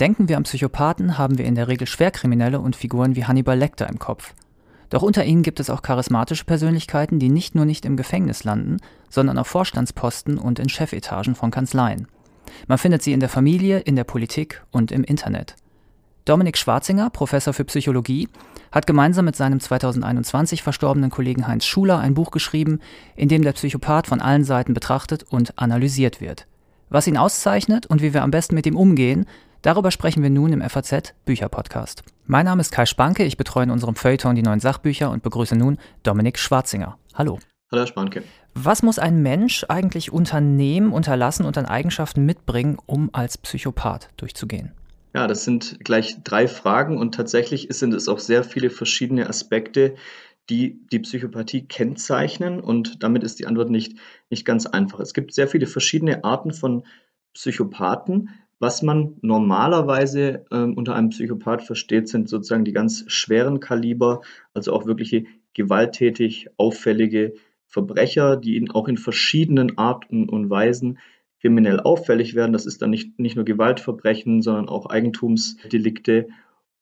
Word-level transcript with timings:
Denken 0.00 0.28
wir 0.28 0.36
an 0.36 0.42
Psychopathen, 0.42 1.18
haben 1.18 1.38
wir 1.38 1.44
in 1.44 1.54
der 1.54 1.68
Regel 1.68 1.86
Schwerkriminelle 1.86 2.58
und 2.58 2.74
Figuren 2.74 3.14
wie 3.14 3.26
Hannibal 3.26 3.56
Lecter 3.56 3.88
im 3.88 4.00
Kopf. 4.00 4.34
Doch 4.90 5.02
unter 5.02 5.24
ihnen 5.24 5.42
gibt 5.42 5.60
es 5.60 5.70
auch 5.70 5.82
charismatische 5.82 6.44
Persönlichkeiten, 6.44 7.20
die 7.20 7.28
nicht 7.28 7.54
nur 7.54 7.64
nicht 7.64 7.84
im 7.84 7.96
Gefängnis 7.96 8.42
landen, 8.42 8.78
sondern 9.08 9.38
auf 9.38 9.46
Vorstandsposten 9.46 10.36
und 10.36 10.58
in 10.58 10.68
Chefetagen 10.68 11.36
von 11.36 11.52
Kanzleien. 11.52 12.08
Man 12.66 12.78
findet 12.78 13.02
sie 13.02 13.12
in 13.12 13.20
der 13.20 13.28
Familie, 13.28 13.78
in 13.80 13.96
der 13.96 14.04
Politik 14.04 14.64
und 14.72 14.90
im 14.90 15.04
Internet. 15.04 15.54
Dominik 16.24 16.56
Schwarzinger, 16.56 17.10
Professor 17.10 17.52
für 17.52 17.64
Psychologie, 17.64 18.28
hat 18.72 18.86
gemeinsam 18.86 19.26
mit 19.26 19.36
seinem 19.36 19.60
2021 19.60 20.62
verstorbenen 20.62 21.10
Kollegen 21.10 21.46
Heinz 21.46 21.66
Schuler 21.66 21.98
ein 21.98 22.14
Buch 22.14 22.30
geschrieben, 22.30 22.80
in 23.14 23.28
dem 23.28 23.42
der 23.42 23.52
Psychopath 23.52 24.08
von 24.08 24.20
allen 24.20 24.44
Seiten 24.44 24.74
betrachtet 24.74 25.22
und 25.22 25.58
analysiert 25.58 26.20
wird. 26.20 26.46
Was 26.88 27.06
ihn 27.06 27.16
auszeichnet 27.16 27.86
und 27.86 28.02
wie 28.02 28.14
wir 28.14 28.22
am 28.22 28.30
besten 28.30 28.54
mit 28.54 28.66
ihm 28.66 28.76
umgehen, 28.76 29.26
darüber 29.64 29.90
sprechen 29.90 30.22
wir 30.22 30.30
nun 30.30 30.52
im 30.52 30.60
FAZ 30.60 31.14
Bücherpodcast. 31.24 32.04
Mein 32.26 32.44
Name 32.44 32.60
ist 32.60 32.70
Kai 32.70 32.86
Spanke, 32.86 33.24
ich 33.24 33.36
betreue 33.36 33.64
in 33.64 33.70
unserem 33.70 33.96
Feuilleton 33.96 34.36
die 34.36 34.42
neuen 34.42 34.60
Sachbücher 34.60 35.10
und 35.10 35.22
begrüße 35.22 35.56
nun 35.56 35.78
Dominik 36.02 36.38
Schwarzinger. 36.38 36.98
Hallo. 37.14 37.38
Hallo, 37.72 37.82
Herr 37.82 37.86
Spanke. 37.86 38.22
Was 38.54 38.82
muss 38.82 38.98
ein 38.98 39.22
Mensch 39.22 39.64
eigentlich 39.68 40.12
unternehmen, 40.12 40.92
unterlassen 40.92 41.44
und 41.44 41.58
an 41.58 41.66
Eigenschaften 41.66 42.24
mitbringen, 42.24 42.78
um 42.86 43.10
als 43.12 43.38
Psychopath 43.38 44.10
durchzugehen? 44.16 44.72
Ja, 45.14 45.26
das 45.26 45.44
sind 45.44 45.78
gleich 45.84 46.22
drei 46.22 46.46
Fragen 46.46 46.98
und 46.98 47.14
tatsächlich 47.14 47.68
sind 47.70 47.94
es 47.94 48.08
auch 48.08 48.18
sehr 48.18 48.44
viele 48.44 48.70
verschiedene 48.70 49.28
Aspekte, 49.28 49.94
die 50.50 50.78
die 50.92 50.98
Psychopathie 50.98 51.66
kennzeichnen 51.66 52.60
und 52.60 53.02
damit 53.02 53.22
ist 53.22 53.38
die 53.38 53.46
Antwort 53.46 53.70
nicht, 53.70 53.96
nicht 54.28 54.44
ganz 54.44 54.66
einfach. 54.66 55.00
Es 55.00 55.14
gibt 55.14 55.32
sehr 55.32 55.48
viele 55.48 55.66
verschiedene 55.66 56.22
Arten 56.22 56.52
von 56.52 56.84
Psychopathen. 57.32 58.30
Was 58.64 58.80
man 58.80 59.18
normalerweise 59.20 60.46
äh, 60.50 60.56
unter 60.56 60.94
einem 60.94 61.10
Psychopath 61.10 61.60
versteht, 61.60 62.08
sind 62.08 62.30
sozusagen 62.30 62.64
die 62.64 62.72
ganz 62.72 63.04
schweren 63.08 63.60
Kaliber, 63.60 64.22
also 64.54 64.72
auch 64.72 64.86
wirkliche 64.86 65.26
gewalttätig 65.52 66.48
auffällige 66.56 67.34
Verbrecher, 67.66 68.38
die 68.38 68.56
in, 68.56 68.70
auch 68.70 68.88
in 68.88 68.96
verschiedenen 68.96 69.76
Arten 69.76 70.30
und 70.30 70.48
Weisen 70.48 70.98
kriminell 71.42 71.78
auffällig 71.78 72.34
werden. 72.34 72.54
Das 72.54 72.64
ist 72.64 72.80
dann 72.80 72.88
nicht, 72.88 73.18
nicht 73.18 73.36
nur 73.36 73.44
Gewaltverbrechen, 73.44 74.40
sondern 74.40 74.70
auch 74.70 74.86
Eigentumsdelikte. 74.86 76.28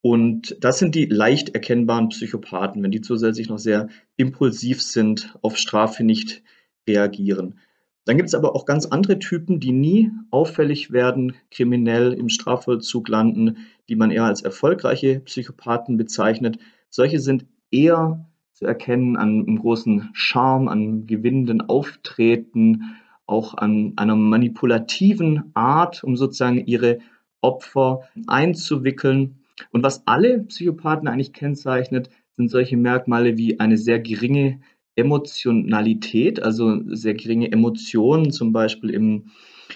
Und 0.03 0.57
das 0.61 0.79
sind 0.79 0.95
die 0.95 1.07
leicht 1.07 1.53
erkennbaren 1.53 2.11
Psychopathen, 2.11 2.81
wenn 2.85 2.93
die 2.93 3.01
zusätzlich 3.01 3.49
noch 3.49 3.59
sehr 3.59 3.89
impulsiv 4.17 4.81
sind, 4.83 5.37
auf 5.43 5.57
Strafe 5.57 6.05
nicht 6.05 6.45
reagieren. 6.89 7.59
Dann 8.05 8.17
gibt 8.17 8.29
es 8.29 8.35
aber 8.35 8.57
auch 8.57 8.67
ganz 8.67 8.87
andere 8.87 9.19
Typen, 9.19 9.61
die 9.61 9.73
nie 9.73 10.11
auffällig 10.31 10.91
werden, 10.91 11.35
kriminell 11.51 12.13
im 12.13 12.29
Strafvollzug 12.29 13.09
landen, 13.09 13.59
die 13.89 13.97
man 13.97 14.11
eher 14.11 14.25
als 14.25 14.43
erfolgreiche 14.43 15.21
Psychopathen 15.21 15.97
bezeichnet. 15.97 16.59
Solche 16.91 17.21
sind 17.21 17.47
eher 17.71 18.27
zu 18.53 18.67
erkennen 18.67 19.17
an 19.17 19.43
einem 19.43 19.59
großen 19.59 20.11
Charme, 20.15 20.69
an 20.69 21.07
gewinnenden 21.07 21.63
Auftreten, 21.63 22.97
auch 23.27 23.55
an 23.55 23.93
einer 23.97 24.17
manipulativen 24.17 25.53
Art, 25.55 26.03
um 26.03 26.17
sozusagen 26.17 26.67
ihre 26.67 26.99
Opfer 27.41 28.03
einzuwickeln. 28.27 29.39
Und 29.71 29.83
was 29.83 30.07
alle 30.07 30.41
Psychopathen 30.41 31.09
eigentlich 31.09 31.33
kennzeichnet, 31.33 32.11
sind 32.37 32.51
solche 32.51 32.77
Merkmale 32.77 33.37
wie 33.37 33.61
eine 33.61 33.77
sehr 33.77 34.01
geringe 34.01 34.61
Emotionalität, 34.97 36.43
also 36.43 36.81
sehr 36.87 37.15
geringe 37.15 37.51
Emotionen, 37.51 38.31
zum 38.31 38.53
Beispiel 38.53 38.91
im, 38.91 39.31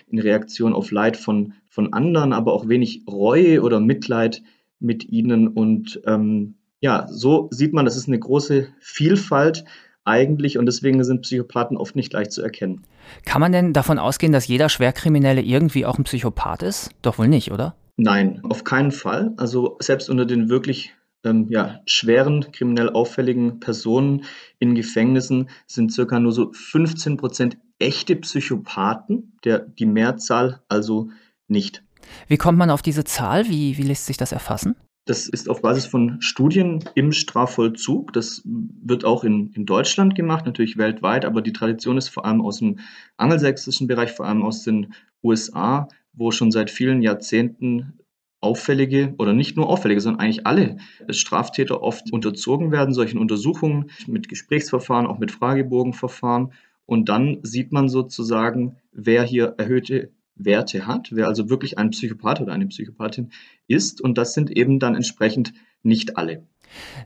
in 0.09 0.19
Reaktion 0.19 0.73
auf 0.73 0.91
Leid 0.91 1.17
von, 1.17 1.55
von 1.69 1.93
anderen, 1.93 2.33
aber 2.33 2.53
auch 2.53 2.69
wenig 2.69 3.03
Reue 3.09 3.63
oder 3.63 3.81
Mitleid 3.81 4.43
mit 4.79 5.09
ihnen. 5.09 5.49
Und 5.49 6.01
ähm, 6.07 6.57
ja, 6.81 7.07
so 7.09 7.49
sieht 7.51 7.73
man, 7.73 7.85
das 7.85 7.97
ist 7.97 8.09
eine 8.09 8.19
große 8.19 8.69
Vielfalt 8.81 9.65
eigentlich 10.05 10.59
und 10.59 10.67
deswegen 10.67 11.03
sind 11.03 11.23
Psychopathen 11.23 11.77
oft 11.77 11.97
nicht 11.97 12.13
leicht 12.13 12.33
zu 12.33 12.43
erkennen. 12.43 12.83
Kann 13.25 13.41
man 13.41 13.53
denn 13.53 13.73
davon 13.73 13.99
ausgehen, 13.99 14.33
dass 14.33 14.47
jeder 14.47 14.69
Schwerkriminelle 14.69 15.41
irgendwie 15.41 15.85
auch 15.85 15.99
ein 15.99 16.05
Psychopath 16.05 16.63
ist? 16.63 16.91
Doch 17.03 17.19
wohl 17.19 17.29
nicht, 17.29 17.51
oder? 17.51 17.75
Nein, 17.97 18.41
auf 18.45 18.65
keinen 18.65 18.93
Fall. 18.93 19.33
Also 19.37 19.77
selbst 19.81 20.11
unter 20.11 20.27
den 20.27 20.49
wirklich 20.49 20.95
ähm, 21.27 21.49
ja, 21.51 21.81
schweren, 21.87 22.53
kriminell 22.53 22.91
auffälligen 22.91 23.61
Personen 23.61 24.25
in 24.59 24.75
Gefängnissen 24.75 25.51
sind 25.67 25.93
circa 25.93 26.19
nur 26.21 26.33
so 26.33 26.53
15 26.53 27.17
Prozent 27.17 27.59
echte 27.79 28.17
Psychopathen, 28.17 29.37
der, 29.45 29.59
die 29.59 29.87
Mehrzahl 29.87 30.63
also 30.69 31.11
nicht. 31.49 31.83
Wie 32.29 32.37
kommt 32.39 32.59
man 32.59 32.71
auf 32.71 32.83
diese 32.83 33.05
Zahl? 33.05 33.49
Wie, 33.49 33.77
wie 33.77 33.83
lässt 33.83 34.07
sich 34.07 34.17
das 34.17 34.33
erfassen? 34.33 34.77
Das 35.07 35.29
ist 35.29 35.49
auf 35.49 35.63
Basis 35.63 35.87
von 35.87 36.21
Studien 36.21 36.83
im 36.95 37.13
Strafvollzug. 37.13 38.13
Das 38.13 38.43
wird 38.45 39.05
auch 39.05 39.23
in, 39.23 39.53
in 39.53 39.65
Deutschland 39.65 40.17
gemacht, 40.17 40.47
natürlich 40.47 40.79
weltweit, 40.79 41.25
aber 41.25 41.43
die 41.43 41.53
Tradition 41.53 41.97
ist 41.97 42.09
vor 42.09 42.25
allem 42.25 42.41
aus 42.41 42.59
dem 42.59 42.81
angelsächsischen 43.17 43.87
Bereich, 43.87 44.13
vor 44.13 44.27
allem 44.27 44.43
aus 44.43 44.65
den 44.65 44.95
USA, 45.23 45.89
wo 46.13 46.33
schon 46.33 46.51
seit 46.51 46.71
vielen 46.71 47.03
Jahrzehnten 47.03 47.99
auffällige 48.47 49.15
oder 49.19 49.33
nicht 49.33 49.57
nur 49.57 49.69
auffällige, 49.69 50.01
sondern 50.01 50.21
eigentlich 50.21 50.47
alle 50.47 50.77
Straftäter 51.11 51.83
oft 51.83 52.13
unterzogen 52.13 52.71
werden, 52.71 52.95
solchen 52.95 53.19
Untersuchungen 53.19 53.91
mit 54.07 54.29
Gesprächsverfahren, 54.29 55.07
auch 55.07 55.19
mit 55.19 55.33
Fragebogenverfahren. 55.33 56.53
Und 56.87 57.09
dann 57.09 57.39
sieht 57.43 57.73
man 57.73 57.89
sozusagen, 57.89 58.77
wer 58.93 59.25
hier 59.25 59.55
erhöhte 59.59 60.11
Werte 60.37 60.87
hat, 60.87 61.09
wer 61.11 61.27
also 61.27 61.51
wirklich 61.51 61.77
ein 61.79 61.91
Psychopath 61.91 62.41
oder 62.41 62.53
eine 62.53 62.67
Psychopathin 62.67 63.31
ist. 63.67 64.01
Und 64.01 64.17
das 64.17 64.35
sind 64.35 64.51
eben 64.57 64.79
dann 64.79 64.95
entsprechend 64.95 65.53
nicht 65.83 66.17
alle. 66.17 66.45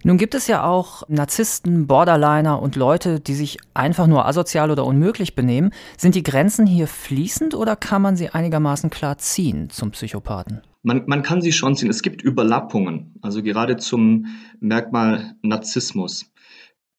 Nun 0.03 0.19
gibt 0.19 0.35
es 0.35 0.47
ja 0.47 0.65
auch 0.65 1.09
Narzissten, 1.09 1.87
Borderliner 1.87 2.61
und 2.61 2.77
Leute, 2.77 3.21
die 3.21 3.35
sich 3.35 3.59
einfach 3.73 4.07
nur 4.07 4.27
asozial 4.27 4.71
oder 4.71 4.85
unmöglich 4.85 5.35
benehmen. 5.35 5.73
Sind 5.97 6.15
die 6.15 6.23
Grenzen 6.23 6.67
hier 6.67 6.87
fließend 6.87 7.55
oder 7.55 7.77
kann 7.77 8.03
man 8.03 8.17
sie 8.17 8.31
einigermaßen 8.31 8.91
klar 8.91 9.19
ziehen 9.19 9.71
zum 9.71 9.91
Psychopathen? 9.93 10.63
Man, 10.83 11.05
man 11.07 11.23
kann 11.23 11.43
sie 11.43 11.53
schon 11.53 11.77
ziehen. 11.77 11.91
Es 11.91 12.03
gibt 12.03 12.23
Überlappungen, 12.23 13.15
also 13.21 13.43
gerade 13.43 13.77
zum 13.77 14.27
Merkmal 14.61 15.35
Narzissmus. 15.43 16.31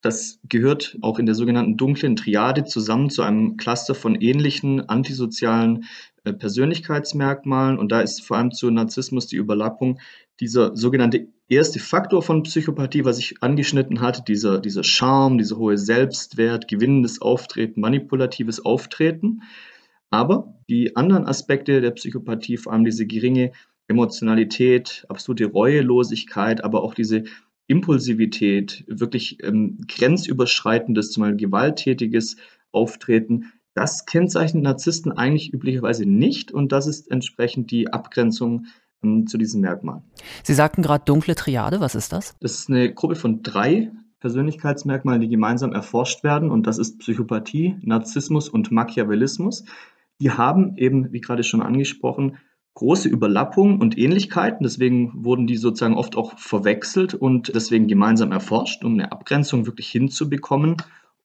Das 0.01 0.39
gehört 0.49 0.97
auch 1.01 1.19
in 1.19 1.27
der 1.27 1.35
sogenannten 1.35 1.77
dunklen 1.77 2.15
Triade 2.15 2.63
zusammen 2.63 3.09
zu 3.09 3.21
einem 3.21 3.57
Cluster 3.57 3.93
von 3.93 4.15
ähnlichen 4.15 4.89
antisozialen 4.89 5.85
äh, 6.23 6.33
Persönlichkeitsmerkmalen. 6.33 7.77
Und 7.77 7.91
da 7.91 8.01
ist 8.01 8.23
vor 8.23 8.37
allem 8.37 8.51
zu 8.51 8.69
Narzissmus 8.71 9.27
die 9.27 9.35
Überlappung 9.35 9.99
dieser 10.39 10.75
sogenannte 10.75 11.27
erste 11.49 11.79
Faktor 11.79 12.23
von 12.23 12.41
Psychopathie, 12.43 13.05
was 13.05 13.19
ich 13.19 13.43
angeschnitten 13.43 14.01
hatte, 14.01 14.23
dieser, 14.27 14.59
dieser 14.59 14.83
Charme, 14.83 15.37
dieser 15.37 15.57
hohe 15.57 15.77
Selbstwert, 15.77 16.67
gewinnendes 16.67 17.21
Auftreten, 17.21 17.81
manipulatives 17.81 18.65
Auftreten. 18.65 19.41
Aber 20.09 20.55
die 20.67 20.95
anderen 20.95 21.25
Aspekte 21.25 21.79
der 21.79 21.91
Psychopathie, 21.91 22.57
vor 22.57 22.73
allem 22.73 22.85
diese 22.85 23.05
geringe 23.05 23.51
Emotionalität, 23.87 25.05
absolute 25.09 25.45
Reuelosigkeit, 25.45 26.63
aber 26.63 26.83
auch 26.83 26.93
diese 26.93 27.23
Impulsivität, 27.67 28.83
wirklich 28.87 29.43
ähm, 29.43 29.79
grenzüberschreitendes, 29.87 31.11
zumal 31.11 31.35
gewalttätiges 31.35 32.37
Auftreten, 32.71 33.51
das 33.73 34.05
kennzeichnet 34.05 34.63
Narzissten 34.63 35.11
eigentlich 35.11 35.53
üblicherweise 35.53 36.05
nicht 36.05 36.51
und 36.51 36.71
das 36.71 36.87
ist 36.87 37.09
entsprechend 37.09 37.71
die 37.71 37.91
Abgrenzung 37.91 38.65
ähm, 39.03 39.27
zu 39.27 39.37
diesem 39.37 39.61
Merkmal. 39.61 40.03
Sie 40.43 40.53
sagten 40.53 40.81
gerade 40.81 41.05
dunkle 41.05 41.35
Triade, 41.35 41.79
was 41.79 41.95
ist 41.95 42.11
das? 42.11 42.35
Das 42.41 42.53
ist 42.53 42.69
eine 42.69 42.93
Gruppe 42.93 43.15
von 43.15 43.41
drei 43.41 43.91
Persönlichkeitsmerkmalen, 44.19 45.21
die 45.21 45.29
gemeinsam 45.29 45.73
erforscht 45.73 46.23
werden 46.23 46.51
und 46.51 46.67
das 46.67 46.77
ist 46.77 46.99
Psychopathie, 46.99 47.77
Narzissmus 47.81 48.49
und 48.49 48.71
Machiavellismus. 48.71 49.63
Die 50.19 50.31
haben 50.31 50.77
eben, 50.77 51.11
wie 51.11 51.21
gerade 51.21 51.43
schon 51.43 51.61
angesprochen, 51.61 52.37
große 52.73 53.09
Überlappungen 53.09 53.79
und 53.79 53.97
Ähnlichkeiten. 53.97 54.63
Deswegen 54.63 55.11
wurden 55.25 55.47
die 55.47 55.57
sozusagen 55.57 55.95
oft 55.95 56.15
auch 56.15 56.37
verwechselt 56.37 57.13
und 57.13 57.53
deswegen 57.53 57.87
gemeinsam 57.87 58.31
erforscht, 58.31 58.83
um 58.83 58.93
eine 58.93 59.11
Abgrenzung 59.11 59.65
wirklich 59.65 59.89
hinzubekommen. 59.89 60.77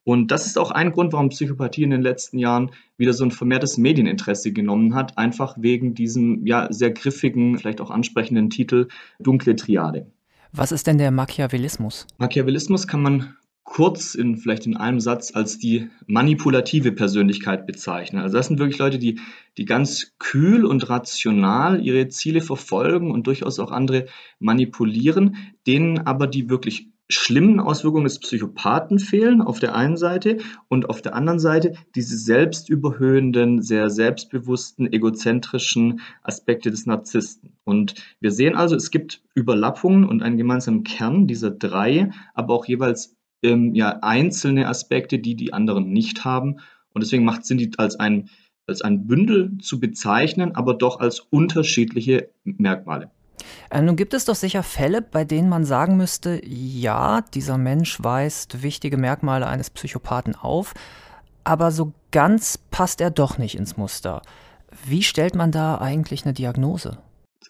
Und 0.04 0.30
das 0.30 0.46
ist 0.46 0.56
auch 0.56 0.70
ein 0.70 0.92
Grund, 0.92 1.12
warum 1.12 1.30
Psychopathie 1.30 1.82
in 1.82 1.90
den 1.90 2.00
letzten 2.00 2.38
Jahren 2.38 2.70
wieder 2.96 3.12
so 3.12 3.24
ein 3.24 3.32
vermehrtes 3.32 3.76
Medieninteresse 3.76 4.52
genommen 4.52 4.94
hat, 4.94 5.18
einfach 5.18 5.56
wegen 5.58 5.94
diesem 5.94 6.46
ja 6.46 6.68
sehr 6.70 6.92
griffigen, 6.92 7.58
vielleicht 7.58 7.80
auch 7.80 7.90
ansprechenden 7.90 8.48
Titel 8.48 8.86
Dunkle 9.18 9.56
Triade. 9.56 10.06
Was 10.52 10.70
ist 10.70 10.86
denn 10.86 10.98
der 10.98 11.10
Machiavellismus? 11.10 12.06
Machiavellismus 12.18 12.86
kann 12.86 13.02
man 13.02 13.36
kurz 13.66 14.14
in 14.14 14.38
vielleicht 14.38 14.64
in 14.64 14.76
einem 14.76 15.00
Satz 15.00 15.34
als 15.34 15.58
die 15.58 15.90
manipulative 16.06 16.92
Persönlichkeit 16.92 17.66
bezeichnen. 17.66 18.22
Also 18.22 18.36
das 18.36 18.46
sind 18.46 18.58
wirklich 18.58 18.78
Leute, 18.78 18.98
die, 18.98 19.20
die 19.58 19.66
ganz 19.66 20.14
kühl 20.18 20.64
und 20.64 20.88
rational 20.88 21.84
ihre 21.84 22.08
Ziele 22.08 22.40
verfolgen 22.40 23.10
und 23.10 23.26
durchaus 23.26 23.58
auch 23.58 23.72
andere 23.72 24.06
manipulieren, 24.38 25.36
denen 25.66 25.98
aber 25.98 26.28
die 26.28 26.48
wirklich 26.48 26.88
schlimmen 27.08 27.60
Auswirkungen 27.60 28.04
des 28.04 28.20
Psychopathen 28.20 28.98
fehlen 28.98 29.42
auf 29.42 29.58
der 29.58 29.74
einen 29.74 29.96
Seite 29.96 30.38
und 30.68 30.88
auf 30.88 31.02
der 31.02 31.14
anderen 31.14 31.38
Seite 31.38 31.74
diese 31.94 32.16
selbstüberhöhenden, 32.16 33.62
sehr 33.62 33.90
selbstbewussten, 33.90 34.92
egozentrischen 34.92 36.00
Aspekte 36.22 36.70
des 36.70 36.86
Narzissten. 36.86 37.52
Und 37.64 37.94
wir 38.20 38.30
sehen 38.30 38.56
also, 38.56 38.74
es 38.76 38.90
gibt 38.90 39.22
Überlappungen 39.34 40.04
und 40.04 40.22
einen 40.22 40.36
gemeinsamen 40.36 40.84
Kern 40.84 41.26
dieser 41.26 41.50
drei, 41.50 42.10
aber 42.34 42.54
auch 42.54 42.66
jeweils 42.66 43.16
ähm, 43.42 43.74
ja, 43.74 43.98
einzelne 44.02 44.68
Aspekte, 44.68 45.18
die 45.18 45.34
die 45.34 45.52
anderen 45.52 45.92
nicht 45.92 46.24
haben. 46.24 46.60
Und 46.92 47.02
deswegen 47.02 47.24
macht 47.24 47.42
es 47.42 47.48
Sinn, 47.48 47.58
die 47.58 47.70
als 47.76 47.98
ein, 47.98 48.28
als 48.66 48.82
ein 48.82 49.06
Bündel 49.06 49.58
zu 49.58 49.80
bezeichnen, 49.80 50.54
aber 50.54 50.74
doch 50.74 51.00
als 51.00 51.20
unterschiedliche 51.20 52.30
Merkmale. 52.44 53.10
Äh, 53.70 53.82
nun 53.82 53.96
gibt 53.96 54.14
es 54.14 54.24
doch 54.24 54.34
sicher 54.34 54.62
Fälle, 54.62 55.02
bei 55.02 55.24
denen 55.24 55.48
man 55.48 55.64
sagen 55.64 55.96
müsste, 55.96 56.40
ja, 56.44 57.20
dieser 57.34 57.58
Mensch 57.58 58.02
weist 58.02 58.62
wichtige 58.62 58.96
Merkmale 58.96 59.46
eines 59.46 59.70
Psychopathen 59.70 60.34
auf, 60.34 60.74
aber 61.44 61.70
so 61.70 61.92
ganz 62.10 62.58
passt 62.58 63.00
er 63.00 63.10
doch 63.10 63.38
nicht 63.38 63.56
ins 63.56 63.76
Muster. 63.76 64.22
Wie 64.84 65.02
stellt 65.02 65.34
man 65.34 65.52
da 65.52 65.78
eigentlich 65.78 66.24
eine 66.24 66.34
Diagnose? 66.34 66.98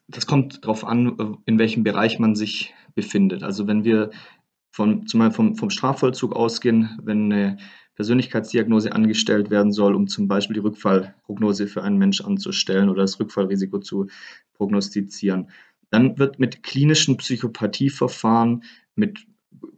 Das 0.08 0.26
kommt 0.26 0.64
darauf 0.64 0.84
an, 0.84 1.38
in 1.46 1.58
welchem 1.58 1.82
Bereich 1.82 2.18
man 2.18 2.36
sich 2.36 2.74
befindet. 2.94 3.42
Also 3.42 3.66
wenn 3.66 3.84
wir 3.84 4.10
von, 4.76 5.06
zumal 5.06 5.30
vom, 5.30 5.56
vom 5.56 5.70
Strafvollzug 5.70 6.36
ausgehen, 6.36 6.98
wenn 7.02 7.32
eine 7.32 7.56
Persönlichkeitsdiagnose 7.94 8.92
angestellt 8.92 9.48
werden 9.48 9.72
soll, 9.72 9.94
um 9.94 10.06
zum 10.06 10.28
Beispiel 10.28 10.52
die 10.52 10.60
Rückfallprognose 10.60 11.66
für 11.66 11.82
einen 11.82 11.96
Mensch 11.96 12.20
anzustellen 12.20 12.90
oder 12.90 13.00
das 13.00 13.18
Rückfallrisiko 13.18 13.78
zu 13.78 14.08
prognostizieren, 14.52 15.48
dann 15.88 16.18
wird 16.18 16.38
mit 16.38 16.62
klinischen 16.62 17.16
Psychopathieverfahren, 17.16 18.64
mit 18.94 19.26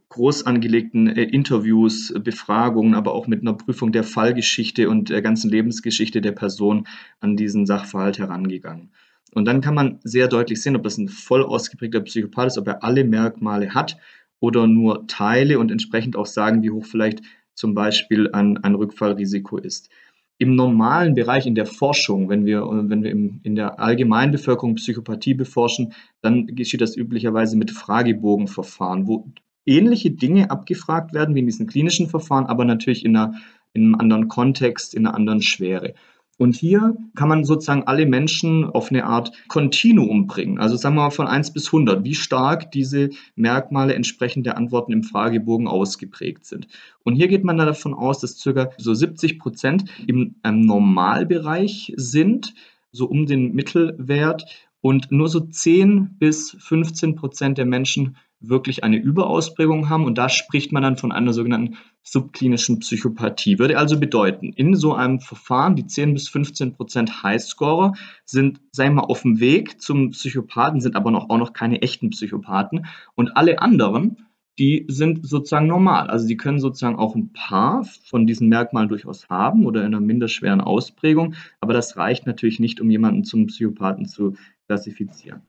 groß 0.09 0.45
angelegten 0.45 1.07
äh, 1.07 1.23
Interviews, 1.23 2.13
Befragungen, 2.21 2.93
aber 2.93 3.13
auch 3.13 3.27
mit 3.27 3.39
einer 3.39 3.53
Prüfung 3.53 3.93
der 3.93 4.03
Fallgeschichte 4.03 4.89
und 4.89 5.09
der 5.09 5.21
ganzen 5.21 5.49
Lebensgeschichte 5.49 6.19
der 6.19 6.33
Person 6.33 6.87
an 7.21 7.37
diesen 7.37 7.65
Sachverhalt 7.65 8.19
herangegangen. 8.19 8.91
Und 9.33 9.45
dann 9.45 9.61
kann 9.61 9.75
man 9.75 9.99
sehr 10.03 10.27
deutlich 10.27 10.61
sehen, 10.61 10.75
ob 10.75 10.83
das 10.83 10.97
ein 10.97 11.07
voll 11.07 11.43
ausgeprägter 11.43 12.01
Psychopath 12.01 12.47
ist, 12.47 12.57
ob 12.57 12.67
er 12.67 12.83
alle 12.83 13.05
Merkmale 13.05 13.73
hat 13.73 13.95
oder 14.39 14.67
nur 14.67 15.07
Teile 15.07 15.59
und 15.59 15.71
entsprechend 15.71 16.15
auch 16.15 16.25
sagen, 16.25 16.63
wie 16.63 16.71
hoch 16.71 16.85
vielleicht 16.85 17.21
zum 17.53 17.73
Beispiel 17.73 18.29
ein, 18.31 18.57
ein 18.57 18.75
Rückfallrisiko 18.75 19.57
ist. 19.57 19.89
Im 20.37 20.55
normalen 20.55 21.15
Bereich 21.15 21.45
in 21.45 21.55
der 21.55 21.65
Forschung, 21.65 22.29
wenn 22.29 22.45
wir, 22.45 22.61
wenn 22.65 23.03
wir 23.03 23.11
in 23.11 23.55
der 23.55 23.79
Allgemeinbevölkerung 23.79 24.75
Psychopathie 24.75 25.33
beforschen, 25.33 25.93
dann 26.21 26.47
geschieht 26.47 26.79
das 26.79 26.95
üblicherweise 26.95 27.57
mit 27.57 27.71
Fragebogenverfahren, 27.71 29.05
wo 29.05 29.29
ähnliche 29.65 30.11
Dinge 30.11 30.49
abgefragt 30.49 31.13
werden 31.13 31.35
wie 31.35 31.39
in 31.39 31.45
diesen 31.45 31.67
klinischen 31.67 32.07
Verfahren, 32.07 32.45
aber 32.45 32.63
natürlich 32.63 33.03
in, 33.03 33.17
einer, 33.17 33.33
in 33.73 33.83
einem 33.83 33.95
anderen 33.95 34.27
Kontext, 34.29 34.93
in 34.93 35.05
einer 35.05 35.15
anderen 35.15 35.41
Schwere. 35.41 35.93
Und 36.39 36.55
hier 36.55 36.95
kann 37.15 37.27
man 37.27 37.43
sozusagen 37.43 37.83
alle 37.83 38.05
Menschen 38.05 38.63
auf 38.63 38.91
eine 38.91 39.03
Art 39.03 39.33
Kontinuum 39.49 40.25
bringen. 40.25 40.57
Also 40.57 40.77
sagen 40.77 40.95
wir 40.95 41.01
mal 41.01 41.09
von 41.09 41.27
1 41.27 41.51
bis 41.51 41.67
100, 41.67 42.05
wie 42.05 42.15
stark 42.15 42.71
diese 42.71 43.09
Merkmale 43.35 43.93
entsprechend 43.93 44.45
der 44.45 44.55
Antworten 44.55 44.93
im 44.93 45.03
Fragebogen 45.03 45.67
ausgeprägt 45.67 46.45
sind. 46.45 46.69
Und 47.03 47.15
hier 47.15 47.27
geht 47.27 47.43
man 47.43 47.57
davon 47.57 47.93
aus, 47.93 48.19
dass 48.21 48.39
circa 48.39 48.69
so 48.77 48.93
70 48.93 49.37
Prozent 49.37 49.83
im 50.07 50.35
Normalbereich 50.41 51.91
sind, 51.97 52.53
so 52.93 53.05
um 53.05 53.25
den 53.25 53.53
Mittelwert 53.53 54.45
und 54.79 55.11
nur 55.11 55.27
so 55.27 55.41
10 55.41 56.15
bis 56.19 56.55
15 56.57 57.15
Prozent 57.15 57.57
der 57.57 57.65
Menschen 57.65 58.15
wirklich 58.39 58.83
eine 58.83 58.97
Überausprägung 58.97 59.89
haben. 59.89 60.05
Und 60.05 60.17
da 60.17 60.29
spricht 60.29 60.71
man 60.71 60.83
dann 60.83 60.97
von 60.97 61.11
einer 61.11 61.33
sogenannten 61.33 61.77
subklinischen 62.03 62.79
Psychopathie. 62.79 63.59
Würde 63.59 63.77
also 63.77 63.99
bedeuten, 63.99 64.53
in 64.53 64.75
so 64.75 64.93
einem 64.93 65.19
Verfahren, 65.19 65.75
die 65.75 65.85
10 65.85 66.13
bis 66.13 66.29
15 66.29 66.73
Prozent 66.73 67.23
Highscorer 67.23 67.93
sind, 68.25 68.61
sagen 68.71 68.91
wir 68.91 69.01
mal, 69.01 69.07
auf 69.07 69.23
dem 69.23 69.39
Weg 69.39 69.81
zum 69.81 70.11
Psychopathen, 70.11 70.81
sind 70.81 70.95
aber 70.95 71.11
noch, 71.11 71.29
auch 71.29 71.37
noch 71.37 71.53
keine 71.53 71.81
echten 71.81 72.09
Psychopathen. 72.09 72.85
Und 73.15 73.35
alle 73.35 73.61
anderen, 73.61 74.25
die 74.59 74.85
sind 74.89 75.25
sozusagen 75.25 75.67
normal. 75.67 76.09
Also 76.09 76.27
die 76.27 76.37
können 76.37 76.59
sozusagen 76.59 76.97
auch 76.97 77.15
ein 77.15 77.31
paar 77.31 77.85
von 78.05 78.27
diesen 78.27 78.49
Merkmalen 78.49 78.89
durchaus 78.89 79.29
haben 79.29 79.65
oder 79.65 79.81
in 79.81 79.87
einer 79.87 80.01
minderschweren 80.01 80.59
Ausprägung, 80.59 81.35
aber 81.61 81.73
das 81.73 81.95
reicht 81.95 82.27
natürlich 82.27 82.59
nicht, 82.59 82.81
um 82.81 82.89
jemanden 82.89 83.23
zum 83.23 83.47
Psychopathen 83.47 84.05
zu 84.05 84.35
klassifizieren. 84.69 85.41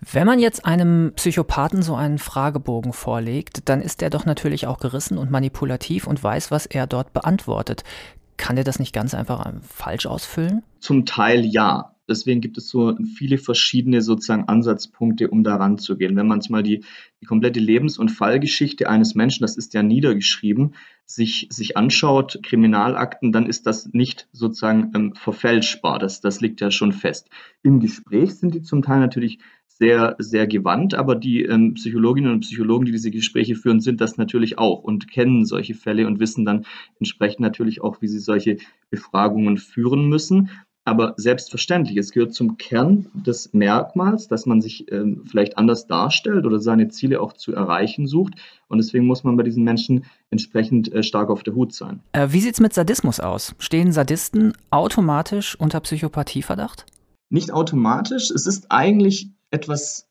Wenn 0.00 0.26
man 0.26 0.40
jetzt 0.40 0.66
einem 0.66 1.12
Psychopathen 1.14 1.82
so 1.82 1.94
einen 1.94 2.18
Fragebogen 2.18 2.92
vorlegt, 2.92 3.68
dann 3.68 3.80
ist 3.80 4.02
er 4.02 4.10
doch 4.10 4.26
natürlich 4.26 4.66
auch 4.66 4.78
gerissen 4.78 5.16
und 5.16 5.30
manipulativ 5.30 6.08
und 6.08 6.22
weiß, 6.22 6.50
was 6.50 6.66
er 6.66 6.88
dort 6.88 7.12
beantwortet. 7.12 7.84
Kann 8.36 8.56
er 8.56 8.64
das 8.64 8.80
nicht 8.80 8.92
ganz 8.92 9.14
einfach 9.14 9.48
falsch 9.62 10.06
ausfüllen? 10.06 10.64
Zum 10.80 11.06
Teil 11.06 11.44
ja. 11.44 11.93
Deswegen 12.08 12.40
gibt 12.40 12.58
es 12.58 12.68
so 12.68 12.96
viele 13.16 13.38
verschiedene 13.38 14.02
sozusagen 14.02 14.48
Ansatzpunkte, 14.48 15.28
um 15.28 15.44
daran 15.44 15.78
zu 15.78 15.96
gehen. 15.96 16.16
Wenn 16.16 16.26
man 16.26 16.38
jetzt 16.38 16.50
mal 16.50 16.62
die, 16.62 16.84
die 17.20 17.26
komplette 17.26 17.60
Lebens- 17.60 17.98
und 17.98 18.10
Fallgeschichte 18.10 18.88
eines 18.88 19.14
Menschen, 19.14 19.42
das 19.42 19.56
ist 19.56 19.74
ja 19.74 19.82
niedergeschrieben, 19.82 20.74
sich, 21.06 21.48
sich 21.50 21.76
anschaut, 21.76 22.40
Kriminalakten, 22.42 23.32
dann 23.32 23.46
ist 23.46 23.66
das 23.66 23.92
nicht 23.92 24.28
sozusagen 24.32 24.92
ähm, 24.94 25.14
verfälschbar. 25.14 25.98
Das, 25.98 26.20
das 26.20 26.40
liegt 26.40 26.60
ja 26.60 26.70
schon 26.70 26.92
fest. 26.92 27.28
Im 27.62 27.80
Gespräch 27.80 28.34
sind 28.34 28.54
die 28.54 28.62
zum 28.62 28.82
Teil 28.82 29.00
natürlich 29.00 29.38
sehr, 29.66 30.14
sehr 30.18 30.46
gewandt, 30.46 30.94
aber 30.94 31.16
die 31.16 31.42
ähm, 31.42 31.74
Psychologinnen 31.74 32.30
und 32.30 32.40
Psychologen, 32.40 32.84
die 32.84 32.92
diese 32.92 33.10
Gespräche 33.10 33.56
führen, 33.56 33.80
sind 33.80 34.00
das 34.00 34.16
natürlich 34.16 34.56
auch 34.56 34.84
und 34.84 35.10
kennen 35.10 35.44
solche 35.44 35.74
Fälle 35.74 36.06
und 36.06 36.20
wissen 36.20 36.44
dann 36.44 36.64
entsprechend 37.00 37.40
natürlich 37.40 37.82
auch, 37.82 38.00
wie 38.00 38.06
sie 38.06 38.20
solche 38.20 38.58
Befragungen 38.90 39.58
führen 39.58 40.08
müssen. 40.08 40.50
Aber 40.86 41.14
selbstverständlich, 41.16 41.96
es 41.96 42.12
gehört 42.12 42.34
zum 42.34 42.58
Kern 42.58 43.06
des 43.14 43.54
Merkmals, 43.54 44.28
dass 44.28 44.44
man 44.44 44.60
sich 44.60 44.90
ähm, 44.92 45.22
vielleicht 45.24 45.56
anders 45.56 45.86
darstellt 45.86 46.44
oder 46.44 46.60
seine 46.60 46.88
Ziele 46.88 47.20
auch 47.20 47.32
zu 47.32 47.54
erreichen 47.54 48.06
sucht. 48.06 48.34
Und 48.68 48.78
deswegen 48.78 49.06
muss 49.06 49.24
man 49.24 49.36
bei 49.36 49.44
diesen 49.44 49.64
Menschen 49.64 50.04
entsprechend 50.30 50.92
äh, 50.92 51.02
stark 51.02 51.30
auf 51.30 51.42
der 51.42 51.54
Hut 51.54 51.72
sein. 51.72 52.00
Äh, 52.12 52.28
wie 52.30 52.40
sieht 52.40 52.54
es 52.54 52.60
mit 52.60 52.74
Sadismus 52.74 53.18
aus? 53.18 53.54
Stehen 53.58 53.92
Sadisten 53.92 54.52
automatisch 54.70 55.58
unter 55.58 55.80
Psychopathieverdacht? 55.80 56.84
Nicht 57.30 57.50
automatisch. 57.50 58.30
Es 58.30 58.46
ist 58.46 58.70
eigentlich 58.70 59.30
etwas 59.50 60.06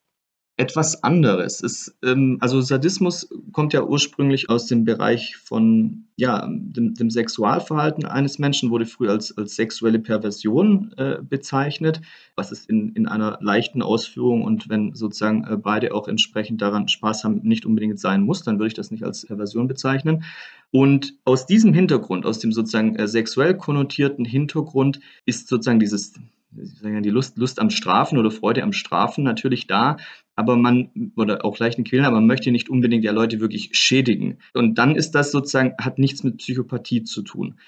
etwas 0.55 1.03
anderes. 1.03 1.63
Es, 1.63 1.95
ähm, 2.03 2.38
also 2.39 2.61
Sadismus 2.61 3.27
kommt 3.51 3.73
ja 3.73 3.83
ursprünglich 3.83 4.50
aus 4.50 4.67
dem 4.67 4.85
Bereich 4.85 5.35
von 5.38 6.05
ja, 6.15 6.47
dem, 6.47 6.94
dem 6.94 7.09
Sexualverhalten 7.09 8.05
eines 8.05 8.38
Menschen, 8.38 8.69
wurde 8.69 8.85
früher 8.85 9.11
als, 9.11 9.35
als 9.35 9.55
sexuelle 9.55 9.98
Perversion 9.98 10.93
äh, 10.98 11.17
bezeichnet, 11.27 12.01
was 12.36 12.51
es 12.51 12.67
in, 12.67 12.93
in 12.93 13.07
einer 13.07 13.39
leichten 13.41 13.81
Ausführung 13.81 14.43
und 14.43 14.69
wenn 14.69 14.93
sozusagen 14.93 15.43
äh, 15.45 15.57
beide 15.57 15.95
auch 15.95 16.07
entsprechend 16.07 16.62
daran 16.62 16.88
Spaß 16.88 17.24
haben, 17.24 17.41
nicht 17.41 17.65
unbedingt 17.65 18.00
sein 18.00 18.22
muss, 18.22 18.43
dann 18.43 18.60
würde 18.60 18.67
ich 18.67 18.74
das 18.75 18.91
nicht 18.91 19.03
als 19.03 19.25
Perversion 19.25 19.67
bezeichnen. 19.67 20.24
Und 20.69 21.15
aus 21.25 21.48
diesem 21.48 21.74
Hintergrund, 21.74 22.27
aus 22.27 22.38
dem 22.38 22.51
sozusagen 22.51 22.95
äh, 22.95 23.07
sexuell 23.07 23.57
konnotierten 23.57 24.25
Hintergrund, 24.25 25.00
ist 25.25 25.48
sozusagen 25.48 25.79
dieses 25.79 26.13
die 26.55 27.10
Lust, 27.10 27.38
Lust 27.38 27.60
am 27.60 27.69
Strafen 27.69 28.17
oder 28.17 28.31
Freude 28.31 28.63
am 28.63 28.74
Strafen 28.74 29.24
natürlich 29.24 29.67
da, 29.67 29.98
aber 30.35 30.55
man, 30.57 30.89
oder 31.15 31.45
auch 31.45 31.59
leichten 31.59 31.83
Quälen, 31.83 32.05
aber 32.05 32.15
man 32.15 32.27
möchte 32.27 32.51
nicht 32.51 32.69
unbedingt 32.69 33.03
ja 33.03 33.11
Leute 33.11 33.39
wirklich 33.39 33.69
schädigen. 33.73 34.39
Und 34.53 34.77
dann 34.77 34.95
ist 34.95 35.11
das 35.11 35.31
sozusagen, 35.31 35.73
hat 35.79 35.99
nichts 35.99 36.23
mit 36.23 36.37
Psychopathie 36.37 37.03
zu 37.03 37.21
tun. 37.21 37.59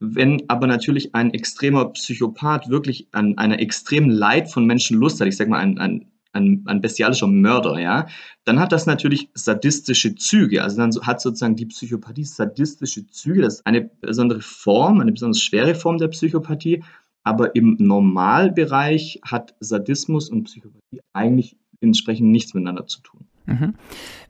Wenn 0.00 0.42
aber 0.48 0.66
natürlich 0.66 1.14
ein 1.14 1.32
extremer 1.32 1.86
Psychopath 1.92 2.68
wirklich 2.68 3.08
an 3.12 3.38
einer 3.38 3.60
extremen 3.60 4.10
Leid 4.10 4.50
von 4.50 4.66
Menschen 4.66 4.98
Lust 4.98 5.20
hat, 5.20 5.28
ich 5.28 5.36
sag 5.36 5.48
mal, 5.48 5.58
ein, 5.58 5.78
ein, 5.78 6.06
ein, 6.32 6.62
ein 6.66 6.80
bestialischer 6.80 7.26
Mörder, 7.26 7.78
ja, 7.78 8.06
dann 8.44 8.58
hat 8.58 8.72
das 8.72 8.86
natürlich 8.86 9.28
sadistische 9.34 10.14
Züge. 10.14 10.62
Also 10.62 10.78
dann 10.78 10.90
hat 11.02 11.20
sozusagen 11.20 11.56
die 11.56 11.66
Psychopathie 11.66 12.24
sadistische 12.24 13.06
Züge. 13.06 13.42
Das 13.42 13.56
ist 13.56 13.66
eine 13.66 13.82
besondere 13.82 14.40
Form, 14.40 15.00
eine 15.00 15.12
besonders 15.12 15.40
schwere 15.40 15.74
Form 15.74 15.98
der 15.98 16.08
Psychopathie. 16.08 16.82
Aber 17.22 17.54
im 17.54 17.76
Normalbereich 17.78 19.20
hat 19.24 19.54
Sadismus 19.60 20.28
und 20.28 20.44
Psychopathie 20.44 21.00
eigentlich 21.14 21.56
entsprechend 21.84 22.30
nichts 22.30 22.54
miteinander 22.54 22.86
zu 22.86 23.00
tun. 23.00 23.26
Mhm. 23.46 23.74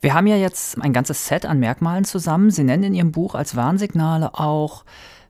Wir 0.00 0.14
haben 0.14 0.26
ja 0.26 0.36
jetzt 0.36 0.80
ein 0.80 0.92
ganzes 0.92 1.26
Set 1.26 1.46
an 1.46 1.60
Merkmalen 1.60 2.04
zusammen. 2.04 2.50
Sie 2.50 2.64
nennen 2.64 2.82
in 2.84 2.94
Ihrem 2.94 3.12
Buch 3.12 3.34
als 3.34 3.56
Warnsignale 3.56 4.34
auch 4.34 4.84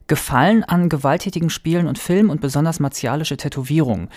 Gefallen 0.06 0.64
an 0.64 0.90
gewalttätigen 0.90 1.48
Spielen 1.48 1.86
und 1.86 1.98
Filmen 1.98 2.28
und 2.28 2.42
besonders 2.42 2.78
martialische 2.78 3.38
Tätowierungen. 3.38 4.08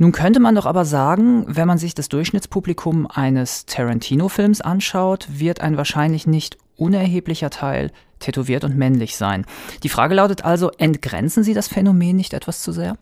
Nun 0.00 0.12
könnte 0.12 0.40
man 0.40 0.54
doch 0.54 0.66
aber 0.66 0.84
sagen, 0.84 1.44
wenn 1.46 1.68
man 1.68 1.78
sich 1.78 1.94
das 1.94 2.08
Durchschnittspublikum 2.08 3.06
eines 3.08 3.66
Tarantino-Films 3.66 4.60
anschaut, 4.60 5.28
wird 5.30 5.60
ein 5.60 5.76
wahrscheinlich 5.76 6.26
nicht 6.26 6.58
unerheblicher 6.76 7.50
Teil 7.50 7.90
tätowiert 8.20 8.64
und 8.64 8.76
männlich 8.76 9.16
sein. 9.16 9.44
Die 9.82 9.88
Frage 9.88 10.14
lautet 10.14 10.44
also, 10.44 10.70
entgrenzen 10.70 11.42
Sie 11.42 11.54
das 11.54 11.68
Phänomen 11.68 12.16
nicht 12.16 12.32
etwas 12.32 12.62
zu 12.62 12.72
sehr? 12.72 12.96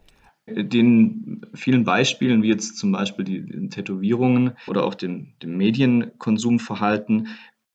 Den 0.47 1.45
vielen 1.55 1.85
Beispielen, 1.85 2.43
wie 2.43 2.49
jetzt 2.49 2.79
zum 2.79 2.93
Beispiel 2.93 3.25
die, 3.25 3.45
die 3.45 3.69
Tätowierungen 3.69 4.53
oder 4.69 4.85
auch 4.85 4.95
den, 4.95 5.35
dem 5.43 5.57
Medienkonsumverhalten, 5.57 7.29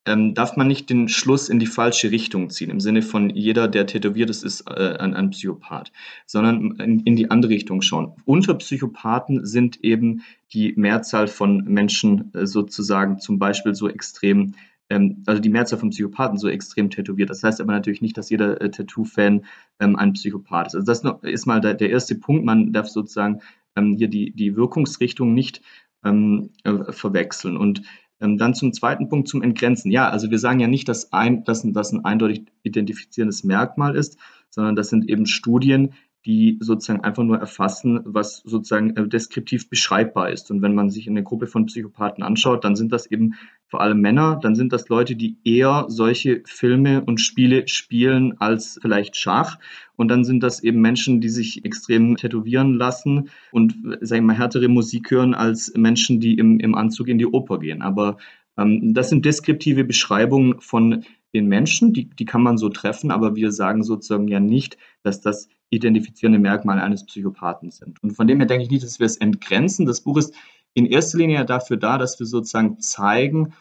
ähm, 0.05 0.33
darf 0.33 0.57
man 0.57 0.67
nicht 0.67 0.89
den 0.89 1.09
Schluss 1.09 1.49
in 1.49 1.59
die 1.59 1.67
falsche 1.67 2.09
Richtung 2.09 2.49
ziehen, 2.49 2.71
im 2.71 2.79
Sinne 2.79 3.01
von 3.03 3.29
jeder, 3.29 3.67
der 3.67 3.85
tätowiert 3.85 4.29
ist, 4.29 4.43
ist 4.43 4.61
äh, 4.61 4.97
ein, 4.97 5.13
ein, 5.13 5.29
Psychopath, 5.29 5.91
sondern 6.25 6.75
in, 6.79 7.01
in, 7.01 7.15
die 7.15 7.29
andere 7.29 7.51
Richtung 7.51 7.81
schauen. 7.83 8.13
Unter 8.25 8.55
Psychopathen 8.55 9.45
sind 9.45 9.83
eben 9.83 10.23
die 10.53 10.73
Mehrzahl 10.75 11.27
von 11.27 11.65
Menschen 11.65 12.33
äh, 12.33 12.47
sozusagen 12.47 13.19
zum 13.19 13.37
Beispiel 13.37 13.75
so 13.75 13.87
extrem, 13.87 14.55
ähm, 14.91 15.23
also 15.25 15.41
die 15.41 15.49
Mehrzahl 15.49 15.79
von 15.79 15.89
Psychopathen 15.89 16.37
so 16.37 16.49
extrem 16.49 16.89
tätowiert. 16.89 17.29
Das 17.29 17.43
heißt 17.43 17.61
aber 17.61 17.71
natürlich 17.71 18.01
nicht, 18.01 18.17
dass 18.17 18.29
jeder 18.29 18.59
äh, 18.61 18.69
Tattoo-Fan 18.69 19.45
ähm, 19.79 19.95
ein 19.95 20.13
Psychopath 20.13 20.67
ist. 20.67 20.75
Also 20.75 20.85
das 20.85 21.03
ist 21.23 21.45
mal 21.45 21.61
der, 21.61 21.75
der 21.75 21.89
erste 21.89 22.15
Punkt. 22.15 22.45
Man 22.45 22.73
darf 22.73 22.89
sozusagen 22.89 23.41
ähm, 23.75 23.95
hier 23.97 24.09
die, 24.09 24.31
die 24.31 24.55
Wirkungsrichtung 24.57 25.33
nicht 25.33 25.61
ähm, 26.03 26.49
äh, 26.65 26.91
verwechseln. 26.91 27.55
Und 27.55 27.83
ähm, 28.19 28.37
dann 28.37 28.53
zum 28.53 28.73
zweiten 28.73 29.07
Punkt, 29.07 29.29
zum 29.29 29.41
Entgrenzen. 29.41 29.91
Ja, 29.91 30.09
also 30.09 30.29
wir 30.29 30.39
sagen 30.39 30.59
ja 30.59 30.67
nicht, 30.67 30.89
dass 30.89 31.13
ein, 31.13 31.45
dass 31.45 31.63
das 31.65 31.93
ein 31.93 32.03
eindeutig 32.03 32.43
identifizierendes 32.63 33.45
Merkmal 33.45 33.95
ist, 33.95 34.17
sondern 34.49 34.75
das 34.75 34.89
sind 34.89 35.09
eben 35.09 35.25
Studien, 35.25 35.93
die 36.25 36.57
sozusagen 36.59 37.03
einfach 37.03 37.23
nur 37.23 37.37
erfassen, 37.37 38.01
was 38.03 38.37
sozusagen 38.45 38.95
äh, 38.95 39.07
deskriptiv 39.07 39.69
beschreibbar 39.69 40.29
ist. 40.29 40.51
Und 40.51 40.61
wenn 40.61 40.75
man 40.75 40.89
sich 40.89 41.09
eine 41.09 41.23
Gruppe 41.23 41.47
von 41.47 41.65
Psychopathen 41.65 42.23
anschaut, 42.23 42.63
dann 42.63 42.75
sind 42.75 42.91
das 42.91 43.07
eben 43.07 43.33
vor 43.67 43.81
allem 43.81 44.01
Männer, 44.01 44.39
dann 44.41 44.53
sind 44.53 44.71
das 44.71 44.89
Leute, 44.89 45.15
die 45.15 45.37
eher 45.43 45.85
solche 45.87 46.43
Filme 46.45 47.03
und 47.03 47.19
Spiele 47.19 47.67
spielen 47.67 48.35
als 48.39 48.77
vielleicht 48.81 49.15
Schach. 49.15 49.57
Und 49.95 50.09
dann 50.09 50.23
sind 50.23 50.43
das 50.43 50.61
eben 50.61 50.81
Menschen, 50.81 51.21
die 51.21 51.29
sich 51.29 51.65
extrem 51.65 52.17
tätowieren 52.17 52.75
lassen 52.75 53.29
und, 53.51 53.75
sagen 54.01 54.23
wir 54.23 54.33
mal, 54.33 54.37
härtere 54.37 54.67
Musik 54.67 55.09
hören 55.09 55.33
als 55.33 55.73
Menschen, 55.75 56.19
die 56.19 56.35
im, 56.35 56.59
im 56.59 56.75
Anzug 56.75 57.07
in 57.07 57.17
die 57.17 57.27
Oper 57.27 57.59
gehen. 57.59 57.81
Aber 57.81 58.17
ähm, 58.57 58.93
das 58.93 59.09
sind 59.09 59.25
deskriptive 59.25 59.83
Beschreibungen 59.83 60.59
von 60.59 61.03
den 61.33 61.47
Menschen, 61.47 61.93
die, 61.93 62.09
die 62.09 62.25
kann 62.25 62.43
man 62.43 62.57
so 62.57 62.69
treffen, 62.69 63.09
aber 63.09 63.35
wir 63.35 63.51
sagen 63.51 63.83
sozusagen 63.83 64.27
ja 64.27 64.39
nicht, 64.39 64.77
dass 65.01 65.21
das 65.21 65.47
identifizierende 65.71 66.37
Merkmale 66.37 66.83
eines 66.83 67.05
Psychopathen 67.05 67.71
sind. 67.71 68.03
Und 68.03 68.11
von 68.11 68.27
dem 68.27 68.37
her 68.37 68.45
denke 68.45 68.63
ich 68.63 68.69
nicht, 68.69 68.83
dass 68.83 68.99
wir 68.99 69.05
es 69.05 69.17
entgrenzen. 69.17 69.85
Das 69.85 70.01
Buch 70.01 70.17
ist 70.17 70.35
in 70.73 70.85
erster 70.85 71.17
Linie 71.17 71.43
dafür 71.45 71.77
da, 71.77 71.97
dass 71.97 72.19
wir 72.19 72.27
sozusagen 72.27 72.79
zeigen, 72.79 73.53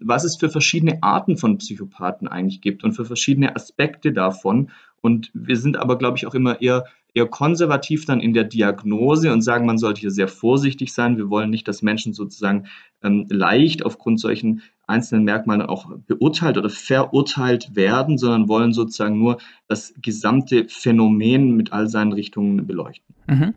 was 0.00 0.24
es 0.24 0.36
für 0.36 0.48
verschiedene 0.48 1.02
Arten 1.02 1.36
von 1.36 1.58
Psychopathen 1.58 2.28
eigentlich 2.28 2.60
gibt 2.60 2.84
und 2.84 2.92
für 2.92 3.04
verschiedene 3.04 3.54
Aspekte 3.56 4.12
davon. 4.12 4.70
Und 5.00 5.30
wir 5.34 5.56
sind 5.56 5.76
aber, 5.76 5.98
glaube 5.98 6.16
ich, 6.16 6.26
auch 6.26 6.34
immer 6.34 6.62
eher, 6.62 6.84
eher 7.12 7.26
konservativ 7.26 8.06
dann 8.06 8.20
in 8.20 8.32
der 8.32 8.44
Diagnose 8.44 9.32
und 9.32 9.42
sagen, 9.42 9.66
man 9.66 9.78
sollte 9.78 10.00
hier 10.00 10.10
sehr 10.10 10.28
vorsichtig 10.28 10.92
sein. 10.92 11.16
Wir 11.16 11.28
wollen 11.30 11.50
nicht, 11.50 11.68
dass 11.68 11.82
Menschen 11.82 12.14
sozusagen 12.14 12.66
ähm, 13.02 13.26
leicht 13.28 13.84
aufgrund 13.84 14.20
solchen 14.20 14.62
einzelnen 14.86 15.24
Merkmalen 15.24 15.62
auch 15.62 15.90
beurteilt 16.06 16.58
oder 16.58 16.70
verurteilt 16.70 17.74
werden, 17.74 18.18
sondern 18.18 18.48
wollen 18.48 18.72
sozusagen 18.72 19.18
nur 19.18 19.38
das 19.68 19.94
gesamte 20.00 20.66
Phänomen 20.68 21.56
mit 21.56 21.72
all 21.72 21.88
seinen 21.88 22.12
Richtungen 22.12 22.66
beleuchten. 22.66 23.14
Mhm. 23.26 23.54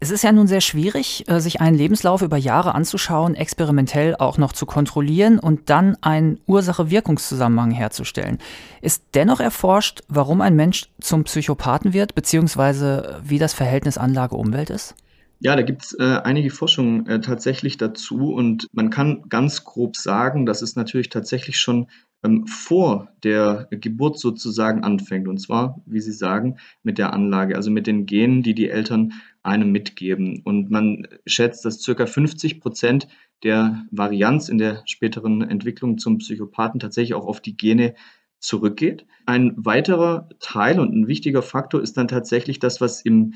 Es 0.00 0.10
ist 0.10 0.22
ja 0.22 0.32
nun 0.32 0.46
sehr 0.46 0.60
schwierig, 0.60 1.24
äh, 1.28 1.40
sich 1.40 1.60
einen 1.60 1.76
Lebenslauf 1.76 2.20
über 2.20 2.36
Jahre 2.36 2.74
anzuschauen, 2.74 3.34
experimentell 3.34 4.16
auch 4.16 4.38
noch 4.38 4.52
zu 4.52 4.66
kontrollieren 4.66 5.38
und 5.38 5.70
dann 5.70 5.96
einen 6.02 6.40
Ursache-Wirkungszusammenhang 6.46 7.70
herzustellen. 7.70 8.38
Ist 8.82 9.02
dennoch 9.14 9.40
erforscht, 9.40 10.02
warum 10.08 10.40
ein 10.40 10.56
Mensch 10.56 10.90
zum 11.00 11.24
Psychopathen 11.24 11.92
wird, 11.92 12.14
beziehungsweise 12.14 13.20
wie 13.24 13.38
das 13.38 13.54
Verhältnis 13.54 13.96
Anlage-Umwelt 13.96 14.70
ist? 14.70 14.94
Ja, 15.40 15.56
da 15.56 15.62
gibt 15.62 15.84
es 15.84 15.98
äh, 15.98 16.20
einige 16.24 16.50
Forschungen 16.50 17.06
äh, 17.06 17.20
tatsächlich 17.20 17.76
dazu 17.76 18.32
und 18.32 18.68
man 18.72 18.90
kann 18.90 19.28
ganz 19.28 19.64
grob 19.64 19.96
sagen, 19.96 20.46
dass 20.46 20.62
es 20.62 20.76
natürlich 20.76 21.10
tatsächlich 21.10 21.58
schon 21.58 21.88
ähm, 22.24 22.46
vor 22.46 23.08
der 23.22 23.68
Geburt 23.70 24.18
sozusagen 24.18 24.82
anfängt. 24.82 25.28
Und 25.28 25.38
zwar, 25.38 25.82
wie 25.86 26.00
Sie 26.00 26.12
sagen, 26.12 26.56
mit 26.82 26.98
der 26.98 27.12
Anlage, 27.12 27.56
also 27.56 27.70
mit 27.70 27.86
den 27.86 28.06
Genen, 28.06 28.42
die 28.42 28.54
die 28.54 28.70
Eltern 28.70 29.12
einem 29.42 29.70
mitgeben. 29.70 30.40
Und 30.42 30.70
man 30.70 31.06
schätzt, 31.26 31.64
dass 31.64 31.82
circa 31.82 32.06
50 32.06 32.60
Prozent 32.60 33.08
der 33.42 33.84
Varianz 33.90 34.48
in 34.48 34.58
der 34.58 34.82
späteren 34.86 35.42
Entwicklung 35.42 35.98
zum 35.98 36.18
Psychopathen 36.18 36.80
tatsächlich 36.80 37.14
auch 37.14 37.26
auf 37.26 37.40
die 37.40 37.56
Gene 37.56 37.94
zurückgeht. 38.38 39.06
Ein 39.26 39.52
weiterer 39.56 40.28
Teil 40.40 40.80
und 40.80 40.94
ein 40.94 41.06
wichtiger 41.08 41.42
Faktor 41.42 41.82
ist 41.82 41.96
dann 41.96 42.08
tatsächlich 42.08 42.58
das, 42.58 42.80
was 42.80 43.02
im 43.02 43.34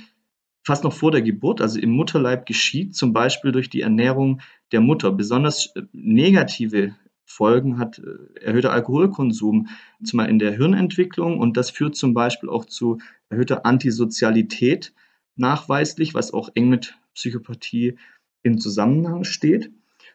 fast 0.68 0.84
noch 0.84 0.92
vor 0.92 1.10
der 1.10 1.22
Geburt, 1.22 1.62
also 1.62 1.80
im 1.80 1.92
Mutterleib 1.92 2.44
geschieht, 2.44 2.94
zum 2.94 3.14
Beispiel 3.14 3.52
durch 3.52 3.70
die 3.70 3.80
Ernährung 3.80 4.42
der 4.70 4.82
Mutter. 4.82 5.10
Besonders 5.10 5.74
äh, 5.74 5.82
negative 5.92 6.94
Folgen 7.24 7.78
hat 7.78 7.98
äh, 7.98 8.44
erhöhter 8.44 8.72
Alkoholkonsum, 8.72 9.68
zumal 10.04 10.28
in 10.28 10.38
der 10.38 10.52
Hirnentwicklung 10.52 11.38
und 11.38 11.56
das 11.56 11.70
führt 11.70 11.96
zum 11.96 12.12
Beispiel 12.12 12.50
auch 12.50 12.66
zu 12.66 12.98
erhöhter 13.30 13.64
Antisozialität 13.64 14.92
nachweislich, 15.36 16.12
was 16.12 16.34
auch 16.34 16.50
eng 16.54 16.68
mit 16.68 16.98
Psychopathie 17.14 17.96
in 18.42 18.58
Zusammenhang 18.58 19.24
steht. 19.24 19.70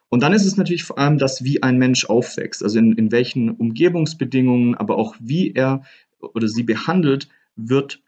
Und 0.10 0.22
dann 0.22 0.34
ist 0.34 0.46
es 0.46 0.56
natürlich 0.56 0.84
vor 0.84 1.00
allem 1.00 1.18
das, 1.18 1.44
wie 1.44 1.64
ein 1.64 1.80
Mensch 1.80 2.06
aufwächst, 2.06 2.62
also 2.62 2.78
in, 2.78 2.94
in 2.94 3.12
welchen 3.12 3.50
Umgebungsbedingungen, 3.50 4.76
aber 4.76 5.00
auch 5.00 5.16
wie 5.20 5.54
er 5.54 5.82
oder 6.20 6.48
sie 6.48 6.62
behandelt 6.62 7.28
wird, 7.56 8.04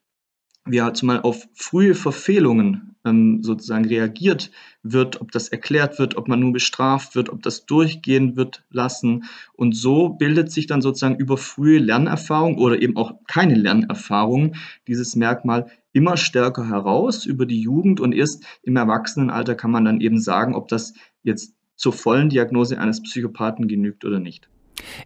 wie 0.65 0.77
er 0.77 0.93
zumal 0.93 1.21
auf 1.21 1.47
frühe 1.53 1.93
Verfehlungen 1.93 2.95
ähm, 3.05 3.43
sozusagen 3.43 3.85
reagiert 3.85 4.51
wird, 4.83 5.21
ob 5.21 5.31
das 5.31 5.49
erklärt 5.49 5.99
wird, 5.99 6.17
ob 6.17 6.27
man 6.27 6.39
nur 6.39 6.53
bestraft 6.53 7.15
wird, 7.15 7.29
ob 7.29 7.43
das 7.43 7.65
durchgehen 7.65 8.35
wird 8.35 8.63
lassen. 8.71 9.25
Und 9.53 9.75
so 9.75 10.09
bildet 10.09 10.51
sich 10.51 10.67
dann 10.67 10.81
sozusagen 10.81 11.17
über 11.17 11.37
frühe 11.37 11.79
Lernerfahrung 11.79 12.57
oder 12.57 12.81
eben 12.81 12.97
auch 12.97 13.13
keine 13.27 13.55
Lernerfahrung 13.55 14.55
dieses 14.87 15.15
Merkmal 15.15 15.67
immer 15.93 16.17
stärker 16.17 16.67
heraus 16.67 17.25
über 17.25 17.45
die 17.45 17.61
Jugend 17.61 17.99
und 18.01 18.11
erst 18.11 18.43
im 18.63 18.75
Erwachsenenalter 18.75 19.55
kann 19.55 19.71
man 19.71 19.85
dann 19.85 20.01
eben 20.01 20.19
sagen, 20.19 20.55
ob 20.55 20.67
das 20.67 20.93
jetzt 21.23 21.53
zur 21.77 21.93
vollen 21.93 22.29
Diagnose 22.29 22.79
eines 22.79 23.01
Psychopathen 23.01 23.67
genügt 23.67 24.03
oder 24.03 24.19
nicht. 24.19 24.49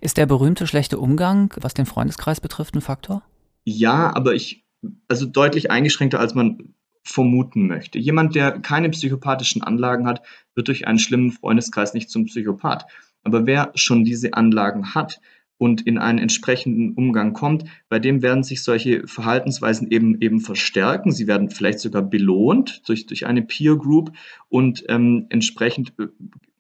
Ist 0.02 0.18
der 0.18 0.26
berühmte 0.26 0.68
schlechte 0.68 0.98
Umgang, 0.98 1.54
was 1.60 1.74
den 1.74 1.86
Freundeskreis 1.86 2.42
betrifft, 2.42 2.76
ein 2.76 2.82
Faktor? 2.82 3.24
Ja, 3.66 4.16
aber 4.16 4.34
ich 4.34 4.66
also 5.08 5.26
deutlich 5.26 5.72
eingeschränkter, 5.72 6.20
als 6.20 6.36
man 6.36 6.74
vermuten 7.04 7.68
möchte. 7.68 8.00
Jemand, 8.00 8.36
der 8.36 8.60
keine 8.60 8.90
psychopathischen 8.90 9.64
Anlagen 9.64 10.06
hat, 10.06 10.22
wird 10.56 10.68
durch 10.68 10.88
einen 10.88 11.00
schlimmen 11.00 11.32
Freundeskreis 11.32 11.94
nicht 11.94 12.10
zum 12.10 12.26
Psychopath. 12.26 12.86
Aber 13.24 13.46
wer 13.46 13.72
schon 13.76 14.04
diese 14.04 14.34
Anlagen 14.34 14.94
hat 14.94 15.20
und 15.58 15.82
in 15.82 15.98
einen 15.98 16.20
entsprechenden 16.20 16.94
Umgang 16.94 17.34
kommt, 17.34 17.66
bei 17.90 18.00
dem 18.00 18.22
werden 18.22 18.44
sich 18.44 18.64
solche 18.64 19.08
Verhaltensweisen 19.08 19.92
eben 19.92 20.22
eben 20.22 20.40
verstärken. 20.40 21.12
Sie 21.12 21.28
werden 21.28 21.50
vielleicht 21.50 21.80
sogar 21.80 22.02
belohnt 22.02 22.88
durch, 22.88 23.08
durch 23.08 23.26
eine 23.26 23.42
Peer 23.42 23.76
Group 23.76 24.12
und 24.48 24.86
ähm, 24.88 25.26
entsprechend 25.30 25.94
äh, 26.00 26.08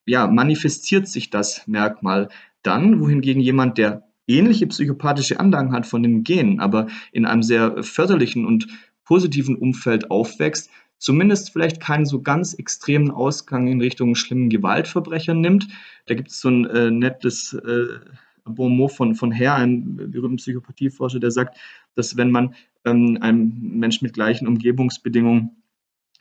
ja, 0.06 0.28
manifestiert 0.28 1.08
sich 1.08 1.30
das 1.30 1.68
Merkmal 1.68 2.30
dann, 2.64 3.00
wohingegen 3.00 3.42
jemand, 3.42 3.78
der 3.78 4.09
ähnliche 4.30 4.68
psychopathische 4.68 5.40
Anlagen 5.40 5.74
hat 5.74 5.86
von 5.86 6.04
den 6.04 6.24
Genen, 6.24 6.60
aber 6.60 6.88
in 7.12 7.26
einem 7.26 7.44
sehr 7.44 7.84
förderlichen 7.84 8.46
und 8.46 8.68
positiven 9.04 9.56
Umfeld 9.56 10.12
aufwächst, 10.12 10.70
zumindest 11.00 11.52
vielleicht 11.52 11.82
keinen 11.82 12.06
so 12.06 12.22
ganz 12.22 12.54
extremen 12.54 13.10
Ausgang 13.10 13.68
in 13.68 13.82
Richtung 13.82 14.16
schlimmen 14.16 14.50
Gewaltverbrechern 14.50 15.42
nimmt. 15.42 15.68
Da 16.06 16.14
gibt 16.14 16.30
es 16.30 16.40
so 16.40 16.50
ein 16.50 16.66
äh, 16.66 16.92
nettes 16.92 17.54
äh, 17.54 18.00
Bonmot 18.46 18.92
von, 18.92 19.16
von 19.16 19.32
Herr, 19.32 19.56
einem 19.56 19.96
berühmten 19.96 20.38
Psychopathieforscher, 20.38 21.20
der 21.20 21.32
sagt, 21.32 21.58
dass 21.96 22.18
wenn 22.18 22.32
man 22.32 22.54
ähm, 22.86 23.18
einem 23.22 23.52
Menschen 23.80 24.06
mit 24.06 24.14
gleichen 24.14 24.48
Umgebungsbedingungen 24.48 25.56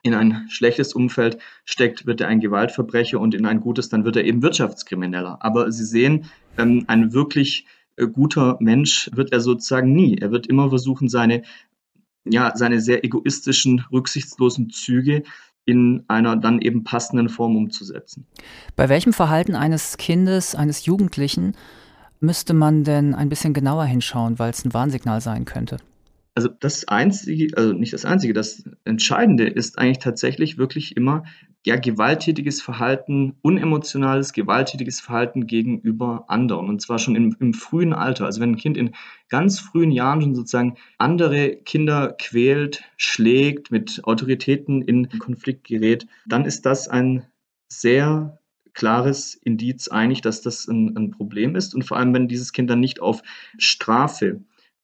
in 0.03 0.15
ein 0.15 0.47
schlechtes 0.49 0.93
Umfeld 0.93 1.39
steckt, 1.65 2.07
wird 2.07 2.21
er 2.21 2.29
ein 2.29 2.41
Gewaltverbrecher 2.41 3.21
und 3.21 3.35
in 3.35 3.47
ein 3.47 3.61
gutes, 3.61 3.89
dann 3.89 4.05
wird 4.05 4.17
er 4.17 4.25
eben 4.25 4.43
Wirtschaftskrimineller. 4.43 5.39
Aber 5.41 5.71
Sie 5.73 5.85
sehen, 5.85 6.27
ähm, 6.57 6.85
ein 6.87 7.13
wirklich 7.13 7.67
guter 8.07 8.57
Mensch 8.61 9.11
wird 9.13 9.33
er 9.33 9.41
sozusagen 9.41 9.93
nie. 9.93 10.17
Er 10.19 10.31
wird 10.31 10.47
immer 10.47 10.69
versuchen, 10.69 11.09
seine, 11.09 11.43
ja, 12.25 12.53
seine 12.55 12.81
sehr 12.81 13.05
egoistischen, 13.05 13.85
rücksichtslosen 13.91 14.71
Züge 14.71 15.25
in 15.65 16.05
einer 16.09 16.37
dann 16.37 16.61
eben 16.61 16.85
passenden 16.85 17.29
Form 17.29 17.57
umzusetzen. 17.57 18.27
Bei 18.75 18.89
welchem 18.89 19.13
Verhalten 19.13 19.55
eines 19.55 19.99
Kindes, 19.99 20.55
eines 20.55 20.87
Jugendlichen 20.87 21.55
müsste 22.21 22.55
man 22.55 22.85
denn 22.85 23.15
ein 23.15 23.29
bisschen 23.29 23.53
genauer 23.53 23.85
hinschauen, 23.85 24.39
weil 24.39 24.51
es 24.51 24.65
ein 24.65 24.73
Warnsignal 24.73 25.21
sein 25.21 25.45
könnte? 25.45 25.77
Also 26.35 26.49
das 26.49 26.87
Einzige, 26.87 27.57
also 27.57 27.73
nicht 27.73 27.93
das 27.93 28.05
Einzige, 28.05 28.33
das 28.33 28.65
Entscheidende 28.85 29.47
ist 29.47 29.79
eigentlich 29.79 29.99
tatsächlich 29.99 30.57
wirklich 30.57 30.97
immer 30.97 31.25
ja, 31.67 31.77
gewalttätiges 31.77 32.63
Verhalten, 32.63 33.35
unemotionales, 33.43 34.33
gewalttätiges 34.33 35.01
Verhalten 35.01 35.47
gegenüber 35.47 36.25
anderen. 36.29 36.69
Und 36.69 36.81
zwar 36.81 36.99
schon 36.99 37.17
im, 37.17 37.37
im 37.41 37.53
frühen 37.53 37.93
Alter. 37.93 38.27
Also 38.27 38.41
wenn 38.41 38.53
ein 38.53 38.57
Kind 38.57 38.77
in 38.77 38.95
ganz 39.29 39.59
frühen 39.59 39.91
Jahren 39.91 40.23
schon 40.23 40.35
sozusagen 40.35 40.77
andere 40.99 41.57
Kinder 41.57 42.15
quält, 42.19 42.85
schlägt, 42.97 43.71
mit 43.71 44.01
Autoritäten 44.05 44.83
in 44.83 45.09
Konflikt 45.19 45.65
gerät, 45.65 46.07
dann 46.27 46.45
ist 46.45 46.65
das 46.65 46.89
ein 46.89 47.27
sehr 47.69 48.39
klares 48.73 49.35
Indiz 49.35 49.89
einig, 49.89 50.23
dass 50.23 50.41
das 50.41 50.69
ein, 50.69 50.97
ein, 50.97 51.11
Problem 51.11 51.57
ist. 51.57 51.75
Und 51.75 51.83
vor 51.83 51.97
allem, 51.97 52.15
wenn 52.15 52.29
dieses 52.29 52.53
Kind 52.53 52.71
dann 52.71 52.81
nicht 52.81 53.01
auf 53.01 53.23
Strafe 53.59 54.41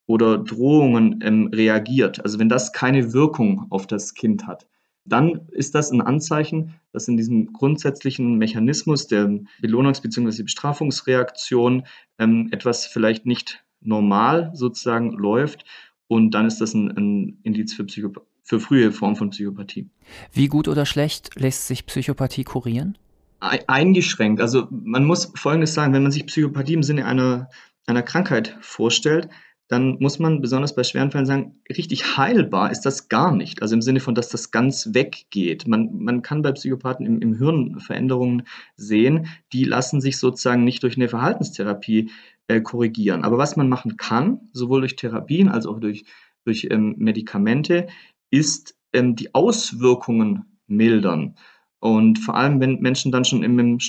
oder 0.06 0.36
Drohungen 0.38 1.20
ähm, 1.22 1.46
reagiert, 1.46 2.22
also 2.24 2.40
wenn 2.40 2.48
das 2.48 2.72
keine 2.72 3.12
Wirkung 3.12 3.66
auf 3.70 3.86
das 3.86 4.14
Kind 4.14 4.46
hat, 4.48 4.66
dann 5.04 5.48
ist 5.52 5.74
das 5.74 5.90
ein 5.90 6.00
Anzeichen, 6.00 6.74
dass 6.92 7.08
in 7.08 7.16
diesem 7.16 7.52
grundsätzlichen 7.52 8.36
Mechanismus 8.38 9.06
der 9.06 9.26
Belohnungs- 9.62 10.02
bzw. 10.02 10.42
Bestrafungsreaktion 10.42 11.84
ähm, 12.18 12.48
etwas 12.52 12.86
vielleicht 12.86 13.26
nicht 13.26 13.62
normal 13.80 14.50
sozusagen 14.54 15.12
läuft. 15.12 15.64
Und 16.08 16.32
dann 16.32 16.46
ist 16.46 16.60
das 16.60 16.74
ein, 16.74 16.90
ein 16.96 17.38
Indiz 17.42 17.74
für, 17.74 17.86
für 18.42 18.60
frühe 18.60 18.92
Formen 18.92 19.16
von 19.16 19.30
Psychopathie. 19.30 19.88
Wie 20.32 20.48
gut 20.48 20.68
oder 20.68 20.86
schlecht 20.86 21.38
lässt 21.38 21.66
sich 21.66 21.86
Psychopathie 21.86 22.44
kurieren? 22.44 22.96
Eingeschränkt. 23.40 24.40
Also 24.40 24.68
man 24.70 25.04
muss 25.04 25.32
Folgendes 25.34 25.74
sagen, 25.74 25.92
wenn 25.92 26.02
man 26.02 26.12
sich 26.12 26.26
Psychopathie 26.26 26.74
im 26.74 26.82
Sinne 26.82 27.04
einer, 27.04 27.50
einer 27.86 28.02
Krankheit 28.02 28.56
vorstellt, 28.60 29.28
dann 29.68 29.96
muss 29.98 30.18
man 30.18 30.42
besonders 30.42 30.74
bei 30.74 30.84
schweren 30.84 31.10
Fällen 31.10 31.26
sagen, 31.26 31.60
richtig 31.68 32.16
heilbar 32.18 32.70
ist 32.70 32.82
das 32.82 33.08
gar 33.08 33.34
nicht. 33.34 33.62
Also 33.62 33.74
im 33.74 33.82
Sinne 33.82 34.00
von, 34.00 34.14
dass 34.14 34.28
das 34.28 34.50
ganz 34.50 34.90
weggeht. 34.92 35.66
Man, 35.66 35.98
man 35.98 36.22
kann 36.22 36.42
bei 36.42 36.52
Psychopathen 36.52 37.06
im, 37.06 37.20
im 37.20 37.34
Hirn 37.38 37.80
Veränderungen 37.80 38.42
sehen, 38.76 39.28
die 39.52 39.64
lassen 39.64 40.00
sich 40.00 40.18
sozusagen 40.18 40.64
nicht 40.64 40.82
durch 40.82 40.96
eine 40.96 41.08
Verhaltenstherapie 41.08 42.10
äh, 42.48 42.60
korrigieren. 42.60 43.24
Aber 43.24 43.38
was 43.38 43.56
man 43.56 43.68
machen 43.68 43.96
kann, 43.96 44.50
sowohl 44.52 44.80
durch 44.80 44.96
Therapien 44.96 45.48
als 45.48 45.66
auch 45.66 45.80
durch, 45.80 46.04
durch 46.44 46.68
ähm, 46.70 46.96
Medikamente, 46.98 47.86
ist 48.30 48.76
ähm, 48.92 49.16
die 49.16 49.34
Auswirkungen 49.34 50.58
mildern. 50.66 51.36
Und 51.80 52.18
vor 52.18 52.36
allem, 52.36 52.60
wenn 52.60 52.80
Menschen 52.80 53.12
dann 53.12 53.24
schon 53.24 53.42
im, 53.42 53.58
im 53.58 53.80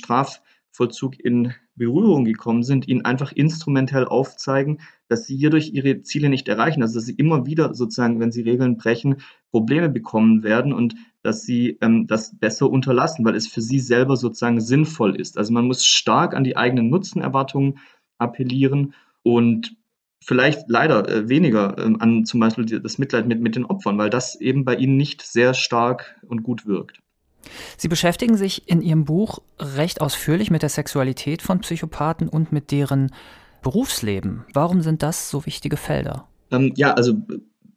Strafvollzug 0.76 1.18
in 1.18 1.54
Berührung 1.74 2.24
gekommen 2.24 2.62
sind, 2.62 2.86
ihnen 2.86 3.04
einfach 3.04 3.32
instrumentell 3.32 4.04
aufzeigen, 4.04 4.80
dass 5.08 5.26
sie 5.26 5.36
hierdurch 5.36 5.72
ihre 5.72 6.02
Ziele 6.02 6.28
nicht 6.28 6.48
erreichen, 6.48 6.82
also 6.82 6.96
dass 6.96 7.06
sie 7.06 7.14
immer 7.14 7.46
wieder 7.46 7.74
sozusagen, 7.74 8.20
wenn 8.20 8.30
sie 8.30 8.42
Regeln 8.42 8.76
brechen, 8.76 9.16
Probleme 9.50 9.88
bekommen 9.88 10.42
werden 10.42 10.72
und 10.72 10.94
dass 11.22 11.42
sie 11.42 11.78
ähm, 11.80 12.06
das 12.06 12.38
besser 12.38 12.70
unterlassen, 12.70 13.24
weil 13.24 13.34
es 13.34 13.48
für 13.48 13.62
sie 13.62 13.80
selber 13.80 14.16
sozusagen 14.16 14.60
sinnvoll 14.60 15.16
ist. 15.16 15.38
Also 15.38 15.52
man 15.52 15.66
muss 15.66 15.84
stark 15.84 16.34
an 16.34 16.44
die 16.44 16.56
eigenen 16.56 16.90
Nutzenerwartungen 16.90 17.78
appellieren 18.18 18.94
und 19.22 19.76
vielleicht 20.22 20.68
leider 20.68 21.08
äh, 21.08 21.28
weniger 21.28 21.78
äh, 21.78 21.94
an 21.98 22.24
zum 22.26 22.40
Beispiel 22.40 22.66
das 22.66 22.98
Mitleid 22.98 23.26
mit, 23.26 23.40
mit 23.40 23.56
den 23.56 23.64
Opfern, 23.64 23.98
weil 23.98 24.10
das 24.10 24.38
eben 24.40 24.64
bei 24.64 24.76
ihnen 24.76 24.96
nicht 24.96 25.22
sehr 25.22 25.54
stark 25.54 26.20
und 26.28 26.42
gut 26.42 26.66
wirkt. 26.66 27.00
Sie 27.76 27.88
beschäftigen 27.88 28.36
sich 28.36 28.68
in 28.68 28.82
Ihrem 28.82 29.04
Buch 29.04 29.40
recht 29.58 30.00
ausführlich 30.00 30.50
mit 30.50 30.62
der 30.62 30.68
Sexualität 30.68 31.42
von 31.42 31.60
Psychopathen 31.60 32.28
und 32.28 32.52
mit 32.52 32.70
deren 32.70 33.12
Berufsleben. 33.62 34.44
Warum 34.52 34.80
sind 34.82 35.02
das 35.02 35.30
so 35.30 35.46
wichtige 35.46 35.76
Felder? 35.76 36.28
Ähm, 36.50 36.72
ja, 36.76 36.94
also 36.94 37.14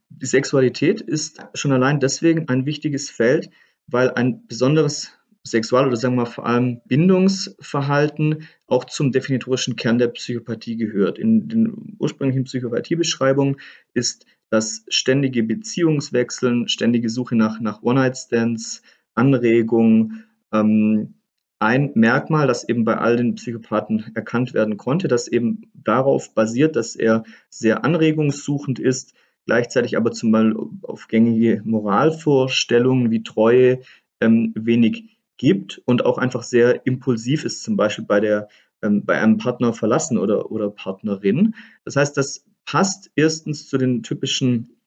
die 0.10 0.26
Sexualität 0.26 1.02
ist 1.02 1.40
schon 1.54 1.72
allein 1.72 2.00
deswegen 2.00 2.48
ein 2.50 2.66
wichtiges 2.66 3.10
Feld, 3.10 3.50
weil 3.88 4.12
ein 4.12 4.46
besonderes 4.48 5.14
Sexual- 5.44 5.88
oder 5.88 5.96
sagen 5.96 6.16
wir 6.16 6.24
mal 6.24 6.30
vor 6.30 6.46
allem 6.46 6.82
Bindungsverhalten 6.86 8.48
auch 8.68 8.86
zum 8.86 9.12
definitorischen 9.12 9.76
Kern 9.76 9.98
der 9.98 10.10
Psychopathie 10.10 10.76
gehört. 10.76 11.18
In 11.18 11.48
den 11.48 11.96
ursprünglichen 11.98 12.44
Psychopathiebeschreibungen 12.44 13.58
ist 13.94 14.26
das 14.50 14.84
ständige 14.90 15.44
Beziehungswechseln, 15.44 16.68
ständige 16.68 17.10
Suche 17.10 17.36
nach, 17.36 17.60
nach 17.60 17.82
One-Night-Stands, 17.84 18.82
Anregung, 19.16 20.14
ähm, 20.54 21.16
ein 21.60 21.92
Merkmal, 21.96 22.48
das 22.48 22.68
eben 22.68 22.86
bei 22.86 22.98
all 22.98 23.18
den 23.18 23.36
Psychopathen 23.36 24.12
erkannt 24.16 24.54
werden 24.54 24.78
konnte, 24.78 25.08
das 25.08 25.28
eben 25.28 25.70
darauf 25.74 26.34
basiert, 26.34 26.76
dass 26.76 26.96
er 26.96 27.24
sehr 27.50 27.84
anregungssuchend 27.84 28.80
ist, 28.80 29.14
gleichzeitig 29.46 29.98
aber 29.98 30.12
zum 30.12 30.32
Beispiel 30.32 30.56
auf 30.84 31.08
gängige 31.08 31.62
Moralvorstellungen 31.66 33.12
wie 33.12 33.24
Treue 33.24 33.82
ähm, 34.22 34.54
wenig 34.56 35.18
gibt 35.38 35.82
und 35.86 36.06
auch 36.06 36.18
einfach 36.18 36.44
sehr 36.44 36.86
impulsiv 36.86 37.44
ist, 37.44 37.64
zum 37.64 37.76
Beispiel 37.76 38.06
bei 38.06 38.20
der 38.20 38.48
ähm, 38.82 39.06
bei 39.06 39.22
einem 39.22 39.38
Partner 39.38 39.74
verlassen 39.74 40.18
oder, 40.18 40.52
oder 40.52 40.70
Partnerin. 40.70 41.56
Das 41.86 41.96
heißt, 41.96 42.16
das 42.16 42.46
passt 42.66 43.12
erstens 43.16 43.68
zu 43.68 43.78
den 43.78 44.04
typischen 44.04 44.82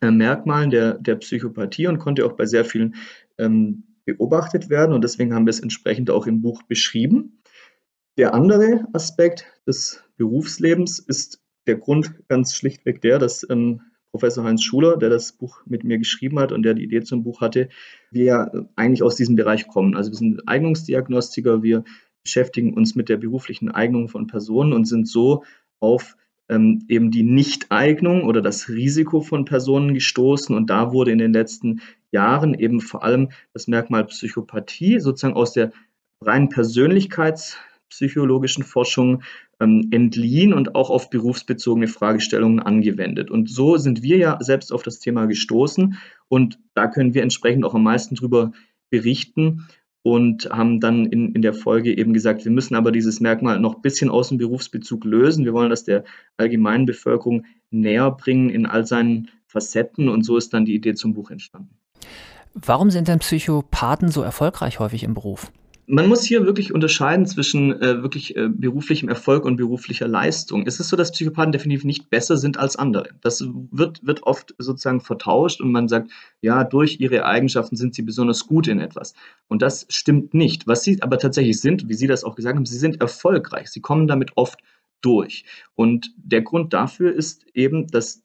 äh, 0.00 0.10
Merkmalen 0.10 0.70
der, 0.70 0.94
der 0.94 1.16
Psychopathie 1.16 1.86
und 1.86 1.98
konnte 1.98 2.24
auch 2.24 2.32
bei 2.32 2.46
sehr 2.46 2.64
vielen 2.64 2.94
ähm, 3.38 3.84
beobachtet 4.04 4.70
werden 4.70 4.92
und 4.92 5.02
deswegen 5.02 5.34
haben 5.34 5.46
wir 5.46 5.50
es 5.50 5.60
entsprechend 5.60 6.10
auch 6.10 6.26
im 6.26 6.40
Buch 6.42 6.62
beschrieben. 6.62 7.42
Der 8.16 8.34
andere 8.34 8.86
Aspekt 8.92 9.46
des 9.66 10.02
Berufslebens 10.16 10.98
ist 10.98 11.42
der 11.66 11.76
Grund 11.76 12.14
ganz 12.28 12.54
schlichtweg 12.54 13.02
der, 13.02 13.18
dass 13.18 13.46
ähm, 13.50 13.80
Professor 14.10 14.44
Heinz 14.44 14.62
Schuler, 14.62 14.96
der 14.96 15.10
das 15.10 15.32
Buch 15.32 15.60
mit 15.66 15.84
mir 15.84 15.98
geschrieben 15.98 16.38
hat 16.38 16.52
und 16.52 16.62
der 16.62 16.72
die 16.72 16.84
Idee 16.84 17.02
zum 17.02 17.22
Buch 17.22 17.42
hatte, 17.42 17.68
wir 18.10 18.70
eigentlich 18.76 19.02
aus 19.02 19.16
diesem 19.16 19.36
Bereich 19.36 19.68
kommen. 19.68 19.94
Also 19.94 20.10
wir 20.10 20.16
sind 20.16 20.48
Eignungsdiagnostiker, 20.48 21.62
wir 21.62 21.84
beschäftigen 22.22 22.72
uns 22.72 22.94
mit 22.94 23.08
der 23.10 23.18
beruflichen 23.18 23.70
Eignung 23.70 24.08
von 24.08 24.26
Personen 24.26 24.72
und 24.72 24.86
sind 24.86 25.06
so 25.06 25.44
auf 25.80 26.16
ähm, 26.48 26.84
eben 26.88 27.10
die 27.10 27.24
Nichteignung 27.24 28.24
oder 28.24 28.40
das 28.40 28.68
Risiko 28.68 29.20
von 29.20 29.44
Personen 29.44 29.94
gestoßen. 29.94 30.56
Und 30.56 30.70
da 30.70 30.92
wurde 30.92 31.10
in 31.10 31.18
den 31.18 31.32
letzten 31.32 31.80
Jahren 32.16 32.54
eben 32.54 32.80
vor 32.80 33.04
allem 33.04 33.28
das 33.52 33.68
Merkmal 33.68 34.06
Psychopathie 34.06 35.00
sozusagen 35.00 35.36
aus 35.36 35.52
der 35.52 35.72
reinen 36.22 36.48
persönlichkeitspsychologischen 36.48 38.64
Forschung 38.64 39.22
ähm, 39.60 39.88
entliehen 39.90 40.54
und 40.54 40.74
auch 40.74 40.88
auf 40.88 41.10
berufsbezogene 41.10 41.88
Fragestellungen 41.88 42.60
angewendet. 42.60 43.30
Und 43.30 43.50
so 43.50 43.76
sind 43.76 44.02
wir 44.02 44.16
ja 44.16 44.38
selbst 44.40 44.72
auf 44.72 44.82
das 44.82 44.98
Thema 44.98 45.26
gestoßen 45.26 45.98
und 46.28 46.58
da 46.74 46.86
können 46.86 47.12
wir 47.12 47.22
entsprechend 47.22 47.66
auch 47.66 47.74
am 47.74 47.82
meisten 47.82 48.14
drüber 48.14 48.52
berichten 48.88 49.66
und 50.02 50.48
haben 50.50 50.80
dann 50.80 51.04
in, 51.04 51.34
in 51.34 51.42
der 51.42 51.52
Folge 51.52 51.94
eben 51.94 52.14
gesagt, 52.14 52.44
wir 52.44 52.52
müssen 52.52 52.76
aber 52.76 52.92
dieses 52.92 53.20
Merkmal 53.20 53.60
noch 53.60 53.76
ein 53.76 53.82
bisschen 53.82 54.08
aus 54.08 54.28
dem 54.28 54.38
Berufsbezug 54.38 55.04
lösen. 55.04 55.44
Wir 55.44 55.52
wollen 55.52 55.68
das 55.68 55.84
der 55.84 56.04
allgemeinen 56.38 56.86
Bevölkerung 56.86 57.44
näher 57.70 58.10
bringen 58.12 58.48
in 58.48 58.64
all 58.66 58.86
seinen 58.86 59.28
Facetten 59.46 60.08
und 60.08 60.22
so 60.22 60.36
ist 60.36 60.54
dann 60.54 60.64
die 60.64 60.74
Idee 60.74 60.94
zum 60.94 61.12
Buch 61.12 61.30
entstanden. 61.30 61.76
Warum 62.54 62.90
sind 62.90 63.08
denn 63.08 63.18
Psychopathen 63.18 64.10
so 64.10 64.22
erfolgreich 64.22 64.78
häufig 64.78 65.02
im 65.02 65.14
Beruf? 65.14 65.52
Man 65.88 66.08
muss 66.08 66.24
hier 66.24 66.44
wirklich 66.44 66.74
unterscheiden 66.74 67.26
zwischen 67.26 67.80
äh, 67.80 68.02
wirklich 68.02 68.34
äh, 68.34 68.48
beruflichem 68.48 69.08
Erfolg 69.08 69.44
und 69.44 69.56
beruflicher 69.56 70.08
Leistung. 70.08 70.66
Es 70.66 70.80
ist 70.80 70.88
so, 70.88 70.96
dass 70.96 71.12
Psychopathen 71.12 71.52
definitiv 71.52 71.84
nicht 71.84 72.10
besser 72.10 72.38
sind 72.38 72.58
als 72.58 72.74
andere. 72.74 73.10
Das 73.20 73.44
wird, 73.70 74.04
wird 74.04 74.24
oft 74.24 74.52
sozusagen 74.58 75.00
vertauscht 75.00 75.60
und 75.60 75.70
man 75.70 75.86
sagt, 75.86 76.10
ja, 76.40 76.64
durch 76.64 76.98
ihre 76.98 77.24
Eigenschaften 77.24 77.76
sind 77.76 77.94
sie 77.94 78.02
besonders 78.02 78.48
gut 78.48 78.66
in 78.66 78.80
etwas. 78.80 79.14
Und 79.46 79.62
das 79.62 79.86
stimmt 79.88 80.34
nicht. 80.34 80.66
Was 80.66 80.82
sie 80.82 81.00
aber 81.02 81.18
tatsächlich 81.18 81.60
sind, 81.60 81.88
wie 81.88 81.94
Sie 81.94 82.08
das 82.08 82.24
auch 82.24 82.34
gesagt 82.34 82.56
haben, 82.56 82.66
sie 82.66 82.78
sind 82.78 83.00
erfolgreich. 83.00 83.68
Sie 83.68 83.80
kommen 83.80 84.08
damit 84.08 84.32
oft 84.34 84.58
durch. 85.02 85.44
Und 85.76 86.12
der 86.16 86.42
Grund 86.42 86.72
dafür 86.72 87.14
ist 87.14 87.46
eben, 87.54 87.86
dass 87.86 88.22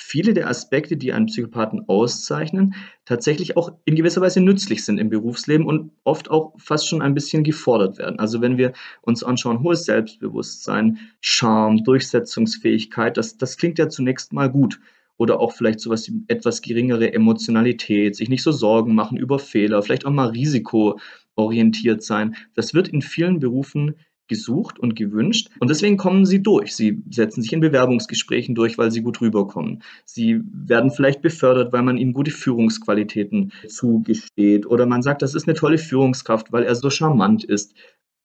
viele 0.00 0.34
der 0.34 0.48
Aspekte, 0.48 0.96
die 0.96 1.12
einen 1.12 1.26
Psychopathen 1.26 1.88
auszeichnen, 1.88 2.74
tatsächlich 3.04 3.56
auch 3.56 3.72
in 3.84 3.96
gewisser 3.96 4.20
Weise 4.20 4.40
nützlich 4.40 4.84
sind 4.84 4.98
im 4.98 5.10
Berufsleben 5.10 5.66
und 5.66 5.92
oft 6.04 6.30
auch 6.30 6.54
fast 6.58 6.88
schon 6.88 7.02
ein 7.02 7.14
bisschen 7.14 7.44
gefordert 7.44 7.98
werden. 7.98 8.18
Also 8.18 8.40
wenn 8.40 8.58
wir 8.58 8.72
uns 9.02 9.22
anschauen, 9.22 9.62
hohes 9.62 9.84
Selbstbewusstsein, 9.84 10.98
Charme, 11.20 11.82
Durchsetzungsfähigkeit, 11.84 13.16
das, 13.16 13.36
das 13.36 13.56
klingt 13.56 13.78
ja 13.78 13.88
zunächst 13.88 14.32
mal 14.32 14.50
gut. 14.50 14.80
Oder 15.16 15.38
auch 15.38 15.52
vielleicht 15.52 15.80
sowas 15.80 16.08
wie 16.08 16.24
etwas 16.28 16.62
geringere 16.62 17.12
Emotionalität, 17.12 18.16
sich 18.16 18.30
nicht 18.30 18.42
so 18.42 18.52
Sorgen 18.52 18.94
machen 18.94 19.18
über 19.18 19.38
Fehler, 19.38 19.82
vielleicht 19.82 20.06
auch 20.06 20.10
mal 20.10 20.28
risikoorientiert 20.28 22.02
sein. 22.02 22.36
Das 22.54 22.72
wird 22.72 22.88
in 22.88 23.02
vielen 23.02 23.38
Berufen 23.38 23.96
gesucht 24.30 24.78
und 24.78 24.96
gewünscht. 24.96 25.50
Und 25.58 25.68
deswegen 25.68 25.98
kommen 25.98 26.24
sie 26.24 26.42
durch. 26.42 26.74
Sie 26.74 27.02
setzen 27.10 27.42
sich 27.42 27.52
in 27.52 27.60
Bewerbungsgesprächen 27.60 28.54
durch, 28.54 28.78
weil 28.78 28.90
sie 28.90 29.02
gut 29.02 29.20
rüberkommen. 29.20 29.82
Sie 30.06 30.40
werden 30.44 30.92
vielleicht 30.92 31.20
befördert, 31.20 31.72
weil 31.72 31.82
man 31.82 31.98
ihnen 31.98 32.14
gute 32.14 32.30
Führungsqualitäten 32.30 33.52
zugesteht. 33.66 34.66
Oder 34.66 34.86
man 34.86 35.02
sagt, 35.02 35.20
das 35.20 35.34
ist 35.34 35.48
eine 35.48 35.56
tolle 35.56 35.78
Führungskraft, 35.78 36.52
weil 36.52 36.62
er 36.62 36.76
so 36.76 36.88
charmant 36.88 37.44
ist. 37.44 37.74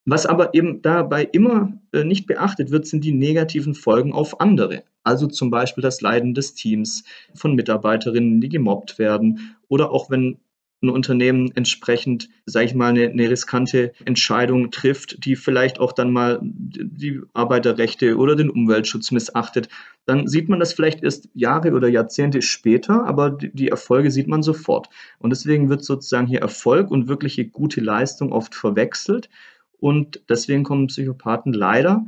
Was 0.05 0.27
aber 0.27 0.53
eben 0.53 0.83
dabei 0.83 1.23
immer 1.23 1.73
äh, 1.91 2.03
nicht 2.03 2.27
beachtet 2.27 2.69
wird, 2.69 2.85
sind 2.85 3.03
die 3.03 3.11
negativen 3.11 3.73
Folgen 3.73 4.13
auf 4.13 4.39
andere. 4.39 4.83
Also 5.03 5.25
zum 5.25 5.49
Beispiel 5.49 5.81
das 5.81 5.99
Leiden 6.01 6.35
des 6.35 6.53
Teams 6.53 7.03
von 7.33 7.55
Mitarbeiterinnen, 7.55 8.39
die 8.39 8.49
gemobbt 8.49 8.99
werden. 8.99 9.55
Oder 9.67 9.89
auch 9.89 10.11
wenn 10.11 10.37
ein 10.81 10.89
Unternehmen 10.89 11.51
entsprechend, 11.55 12.29
sage 12.45 12.65
ich 12.65 12.75
mal, 12.75 12.89
eine, 12.89 13.09
eine, 13.09 13.29
riskante 13.29 13.93
Entscheidung 14.05 14.71
trifft, 14.71 15.25
die 15.25 15.35
vielleicht 15.35 15.79
auch 15.79 15.93
dann 15.93 16.11
mal 16.11 16.39
die 16.41 17.21
Arbeiterrechte 17.33 18.17
oder 18.17 18.35
den 18.35 18.49
Umweltschutz 18.49 19.11
missachtet, 19.11 19.69
dann 20.05 20.27
sieht 20.27 20.49
man 20.49 20.59
das 20.59 20.73
vielleicht 20.73 21.01
erst 21.03 21.29
Jahre 21.33 21.73
oder 21.73 21.87
Jahrzehnte 21.87 22.41
später, 22.41 23.05
aber 23.05 23.31
die, 23.31 23.51
die 23.53 23.69
Erfolge 23.69 24.11
sieht 24.11 24.27
man 24.27 24.43
sofort. 24.43 24.89
Und 25.19 25.31
deswegen 25.31 25.69
wird 25.69 25.83
sozusagen 25.83 26.27
hier 26.27 26.41
Erfolg 26.41 26.91
und 26.91 27.07
wirkliche 27.07 27.45
gute 27.47 27.81
Leistung 27.81 28.31
oft 28.31 28.53
verwechselt. 28.55 29.29
und 29.79 30.21
deswegen 30.29 30.63
kommen 30.63 30.87
Psychopathen 30.87 31.53
leider 31.53 32.05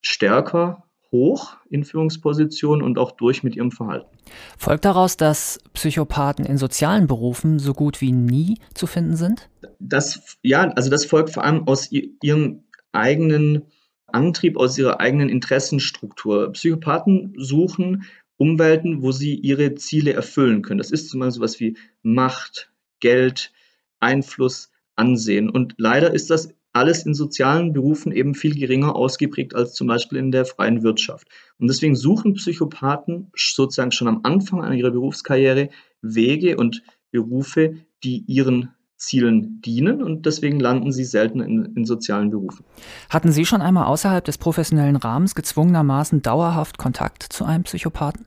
stärker 0.00 0.85
hoch 1.16 1.56
in 1.70 1.84
Führungspositionen 1.84 2.84
und 2.84 2.98
auch 2.98 3.12
durch 3.12 3.42
mit 3.42 3.56
ihrem 3.56 3.70
Verhalten. 3.70 4.06
Folgt 4.58 4.84
daraus, 4.84 5.16
dass 5.16 5.58
Psychopathen 5.72 6.44
in 6.44 6.58
sozialen 6.58 7.06
Berufen 7.06 7.58
so 7.58 7.72
gut 7.72 8.00
wie 8.00 8.12
nie 8.12 8.58
zu 8.74 8.86
finden 8.86 9.16
sind? 9.16 9.48
Das, 9.78 10.38
ja, 10.42 10.70
also 10.72 10.90
das 10.90 11.06
folgt 11.06 11.30
vor 11.30 11.44
allem 11.44 11.66
aus 11.66 11.90
ihrem 11.90 12.64
eigenen 12.92 13.62
Antrieb, 14.06 14.56
aus 14.56 14.78
ihrer 14.78 15.00
eigenen 15.00 15.28
Interessenstruktur. 15.28 16.52
Psychopathen 16.52 17.34
suchen 17.36 18.04
Umwelten, 18.36 19.02
wo 19.02 19.12
sie 19.12 19.34
ihre 19.34 19.74
Ziele 19.74 20.12
erfüllen 20.12 20.62
können. 20.62 20.78
Das 20.78 20.90
ist 20.90 21.08
zum 21.08 21.20
Beispiel 21.20 21.32
sowas 21.32 21.60
wie 21.60 21.76
Macht, 22.02 22.70
Geld, 23.00 23.52
Einfluss, 24.00 24.70
Ansehen. 24.94 25.48
Und 25.48 25.74
leider 25.78 26.12
ist 26.12 26.30
das 26.30 26.50
alles 26.76 27.06
in 27.06 27.14
sozialen 27.14 27.72
Berufen 27.72 28.12
eben 28.12 28.34
viel 28.34 28.54
geringer 28.54 28.94
ausgeprägt 28.94 29.54
als 29.54 29.74
zum 29.74 29.86
Beispiel 29.86 30.18
in 30.18 30.30
der 30.30 30.44
freien 30.44 30.82
Wirtschaft. 30.82 31.26
Und 31.58 31.68
deswegen 31.68 31.96
suchen 31.96 32.34
Psychopathen 32.34 33.30
sozusagen 33.34 33.92
schon 33.92 34.08
am 34.08 34.20
Anfang 34.22 34.72
ihrer 34.72 34.90
Berufskarriere 34.90 35.70
Wege 36.02 36.56
und 36.56 36.82
Berufe, 37.10 37.76
die 38.04 38.24
ihren 38.26 38.70
Zielen 38.98 39.60
dienen 39.60 40.02
und 40.02 40.24
deswegen 40.24 40.58
landen 40.58 40.90
sie 40.90 41.04
selten 41.04 41.40
in, 41.40 41.66
in, 41.76 41.84
sozialen 41.84 42.30
Berufen. 42.30 42.64
Hatten 43.10 43.30
Sie 43.30 43.44
schon 43.44 43.60
einmal 43.60 43.84
außerhalb 43.84 44.24
des 44.24 44.38
professionellen 44.38 44.96
Rahmens 44.96 45.34
gezwungenermaßen 45.34 46.22
dauerhaft 46.22 46.78
Kontakt 46.78 47.22
zu 47.22 47.44
einem 47.44 47.64
Psychopathen? 47.64 48.24